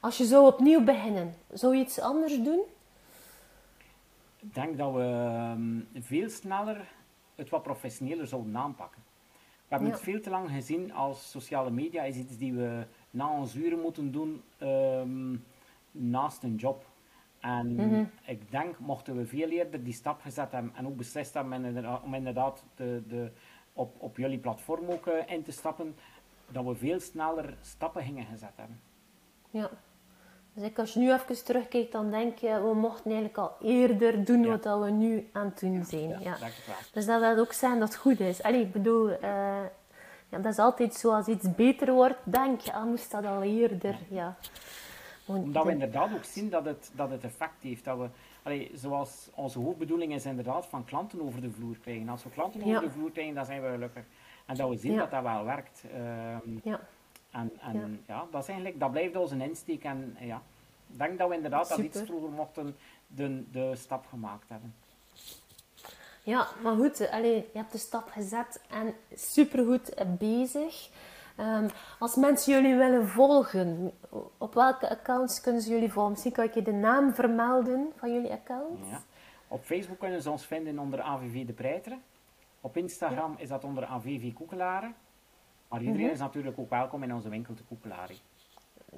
Als 0.00 0.18
je 0.18 0.24
zou 0.24 0.46
opnieuw 0.46 0.84
beginnen, 0.84 1.34
zou 1.52 1.76
je 1.76 1.82
iets 1.82 2.00
anders 2.00 2.42
doen? 2.42 2.60
Ik 4.46 4.54
denk 4.54 4.78
dat 4.78 4.92
we 4.92 5.02
ehm, 5.02 6.02
veel 6.04 6.28
sneller 6.28 6.92
het 7.34 7.48
wat 7.50 7.62
professioneler 7.62 8.26
zouden 8.26 8.56
aanpakken. 8.56 9.02
We 9.32 9.70
hebben 9.80 9.88
Ja. 9.88 9.94
het 9.94 10.02
veel 10.04 10.20
te 10.20 10.30
lang 10.30 10.50
gezien 10.50 10.92
als 10.92 11.30
sociale 11.30 11.70
media 11.70 12.02
is 12.02 12.16
iets 12.16 12.36
die 12.38 12.52
we 12.52 12.86
na 13.10 13.30
ons 13.38 13.54
uren 13.54 13.80
moeten 13.80 14.12
doen 14.12 14.42
ehm, 14.58 15.36
naast 15.90 16.42
een 16.42 16.54
job. 16.56 16.84
En 17.40 17.74
Mhm. 17.74 18.04
ik 18.24 18.50
denk, 18.50 18.78
mochten 18.78 19.16
we 19.16 19.26
veel 19.26 19.48
eerder 19.48 19.84
die 19.84 19.92
stap 19.92 20.20
gezet 20.20 20.52
hebben 20.52 20.72
en 20.74 20.86
ook 20.86 20.96
beslist 20.96 21.34
hebben 21.34 21.52
om 21.52 21.64
inderdaad, 21.64 22.02
om 22.02 22.14
inderdaad 22.14 22.64
de, 22.74 23.02
de, 23.08 23.30
op, 23.72 23.94
op 24.02 24.16
jullie 24.16 24.38
platform 24.38 24.88
ook 24.90 25.06
eh, 25.06 25.32
in 25.34 25.42
te 25.42 25.52
stappen, 25.52 25.96
dat 26.48 26.64
we 26.64 26.74
veel 26.74 27.00
sneller 27.00 27.56
stappen 27.60 28.02
gingen 28.04 28.24
gezet 28.26 28.52
hebben. 28.56 28.80
Ja. 29.50 29.70
Dus 30.54 30.64
ik, 30.64 30.78
als 30.78 30.92
je 30.92 30.98
nu 31.00 31.12
even 31.12 31.44
terugkijkt, 31.44 31.92
dan 31.92 32.10
denk 32.10 32.38
je, 32.38 32.60
we 32.62 32.74
mochten 32.74 33.04
eigenlijk 33.10 33.38
al 33.38 33.52
eerder 33.60 34.24
doen 34.24 34.46
wat 34.46 34.64
we 34.80 34.90
nu 34.90 35.28
aan 35.32 35.44
het 35.46 35.60
doen 35.60 35.84
zijn. 35.84 36.08
Ja. 36.20 36.36
Dus 36.92 37.06
dat 37.06 37.20
wil 37.20 37.38
ook 37.38 37.52
zeggen 37.52 37.78
dat 37.78 37.88
het 37.88 37.96
goed 37.98 38.20
is. 38.20 38.42
Allee, 38.42 38.60
ik 38.60 38.72
bedoel, 38.72 39.10
eh, 39.10 39.20
ja, 40.28 40.38
dat 40.38 40.52
is 40.52 40.58
altijd 40.58 40.94
zo, 40.94 41.12
als 41.12 41.26
iets 41.26 41.54
beter 41.54 41.92
wordt, 41.92 42.18
denk 42.24 42.60
je, 42.60 42.72
ah, 42.72 42.84
moest 42.84 43.10
dat 43.10 43.24
al 43.26 43.42
eerder. 43.42 43.98
Ja. 44.08 44.36
Want 45.24 45.44
Omdat 45.44 45.62
we 45.62 45.68
de- 45.68 45.74
inderdaad 45.74 46.14
ook 46.14 46.24
zien 46.24 46.50
dat 46.50 46.64
het, 46.64 46.90
dat 46.94 47.10
het 47.10 47.24
effect 47.24 47.62
heeft. 47.62 47.84
Dat 47.84 47.98
we, 47.98 48.06
allee, 48.42 48.70
zoals 48.74 49.30
onze 49.34 49.58
hoofdbedoeling 49.58 50.12
is 50.14 50.24
inderdaad 50.24 50.66
van 50.66 50.84
klanten 50.84 51.22
over 51.22 51.40
de 51.40 51.50
vloer 51.50 51.76
krijgen. 51.82 52.08
Als 52.08 52.24
we 52.24 52.30
klanten 52.30 52.62
over 52.64 52.80
de 52.82 52.90
vloer 52.90 53.10
krijgen, 53.10 53.34
dan 53.34 53.44
zijn 53.44 53.62
we 53.62 53.68
gelukkig. 53.70 54.02
En 54.46 54.56
dat 54.56 54.68
we 54.68 54.76
zien 54.76 54.96
dat 54.96 55.10
dat 55.10 55.22
wel 55.22 55.44
werkt. 55.44 55.82
Ehm, 55.94 56.58
Ja, 56.62 56.80
en 57.34 57.52
en 57.60 58.02
Ja. 58.06 58.14
ja. 58.14 58.26
dat, 58.30 58.42
is 58.42 58.48
eigenlijk, 58.48 58.80
dat 58.80 58.90
blijft 58.90 59.16
onze 59.16 59.36
insteek. 59.36 59.84
En 59.84 60.16
ja, 60.20 60.42
ik 60.90 60.98
denk 60.98 61.18
dat 61.18 61.28
we 61.28 61.34
inderdaad 61.34 61.68
dat 61.68 61.78
iets 61.78 62.00
vroeger 62.00 62.30
mochten 62.30 62.76
de, 63.06 63.50
de 63.50 63.76
stap 63.76 64.06
gemaakt 64.06 64.48
hebben. 64.48 64.74
ja 66.22 66.48
maar 66.62 66.74
goed, 66.76 67.10
allee, 67.10 67.34
je 67.52 67.58
hebt 67.58 67.72
de 67.72 67.78
stap 67.78 68.10
gezet 68.10 68.62
en 68.70 68.94
supergoed 69.14 69.94
bezig. 70.18 70.90
Ehm, 71.36 71.68
als 71.98 72.14
mensen 72.14 72.52
jullie 72.52 72.74
willen 72.74 73.08
volgen, 73.08 73.92
op 74.38 74.54
welke 74.54 74.88
accounts 74.90 75.40
kunnen 75.40 75.62
ze 75.62 75.70
jullie 75.70 75.92
volgen? 75.92 76.10
Misschien 76.12 76.32
kan 76.32 76.44
ik 76.44 76.54
je 76.54 76.62
de 76.62 76.72
naam 76.72 77.14
vermelden 77.14 77.92
van 77.96 78.12
jullie 78.12 78.32
accounts. 78.32 78.88
Ja. 78.90 79.02
Op 79.48 79.64
Facebook 79.64 79.98
kunnen 79.98 80.22
ze 80.22 80.30
ons 80.30 80.46
vinden 80.46 80.78
onder 80.78 81.00
AVV 81.00 81.46
De 81.46 81.52
Preiteren. 81.52 82.02
Op 82.60 82.76
Instagram 82.76 83.34
is 83.38 83.48
dat 83.48 83.64
onder 83.64 83.84
AVV 83.84 84.32
Koekelaren. 84.32 84.94
Maar 85.68 85.80
iedereen 85.80 86.02
Mhm. 86.04 86.12
is 86.12 86.18
natuurlijk 86.18 86.58
ook 86.58 86.70
welkom 86.70 87.02
in 87.02 87.14
onze 87.14 87.28
winkel 87.28 87.54
te 87.54 87.62
Koekelaren. 87.64 88.16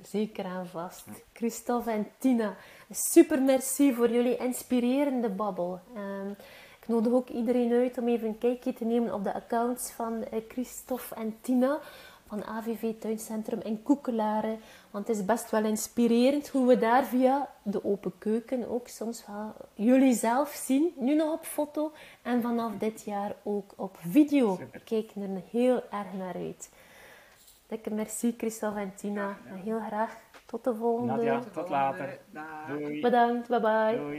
Zeker 0.03 0.45
en 0.45 0.67
vast. 0.67 1.07
Christophe 1.33 1.91
en 1.91 2.07
Tina, 2.19 2.57
super 2.91 3.43
merci 3.43 3.95
voor 3.95 4.11
jullie 4.11 4.37
inspirerende 4.37 5.29
babbel. 5.29 5.81
Ehm, 5.95 6.31
ik 6.81 6.89
nodig 6.89 7.13
ook 7.13 7.29
iedereen 7.29 7.73
uit 7.73 7.99
om 7.99 8.09
even 8.09 8.29
een 8.29 8.39
kijkje 8.39 8.73
te 8.73 8.85
nemen 8.85 9.15
op 9.15 9.25
de 9.25 9.35
accounts 9.35 9.91
van 9.93 10.25
eh, 10.25 10.41
Christophe 10.49 11.15
en 11.15 11.37
Tina 11.41 11.79
van 12.27 12.45
AVV 12.45 12.93
Tuincentrum 12.99 13.61
in 13.61 13.83
Koekelaren. 13.83 14.59
Want 14.91 15.09
het 15.09 15.17
is 15.17 15.25
best 15.25 15.51
wel 15.51 15.65
inspirerend 15.65 16.49
hoe 16.49 16.67
we 16.67 16.79
daar 16.79 17.05
via 17.05 17.49
de 17.63 17.85
open 17.85 18.13
keuken 18.19 18.69
ook 18.69 18.89
soms 18.89 19.27
wel 19.27 19.55
jullie 19.75 20.15
zelf 20.15 20.51
zien. 20.51 20.93
Nu 20.97 21.15
nog 21.15 21.33
op 21.33 21.45
foto 21.45 21.93
en 22.23 22.43
vanaf 22.43 22.73
dit 22.79 23.03
jaar 23.05 23.35
ook 23.43 23.73
op 23.77 23.97
video. 24.09 24.57
Super. 24.57 24.81
Ik 24.81 24.85
kijk 24.85 25.11
er 25.15 25.43
heel 25.51 25.83
erg 25.91 26.13
naar 26.19 26.35
uit. 26.35 26.71
Dikke 27.67 27.91
merci 27.91 28.35
Christophe 28.37 28.81
en 28.81 28.93
Tina. 28.95 29.37
En 29.49 29.57
heel 29.57 29.81
graag 29.81 30.17
tot 30.47 30.65
de 30.65 30.75
volgende. 30.75 31.13
Nadia. 31.13 31.41
Tot 31.53 31.69
later. 31.69 32.19
Doei. 32.69 33.01
Bedankt, 33.01 33.49
bye 33.49 33.61
bye. 33.61 33.97
Doei. 33.97 34.15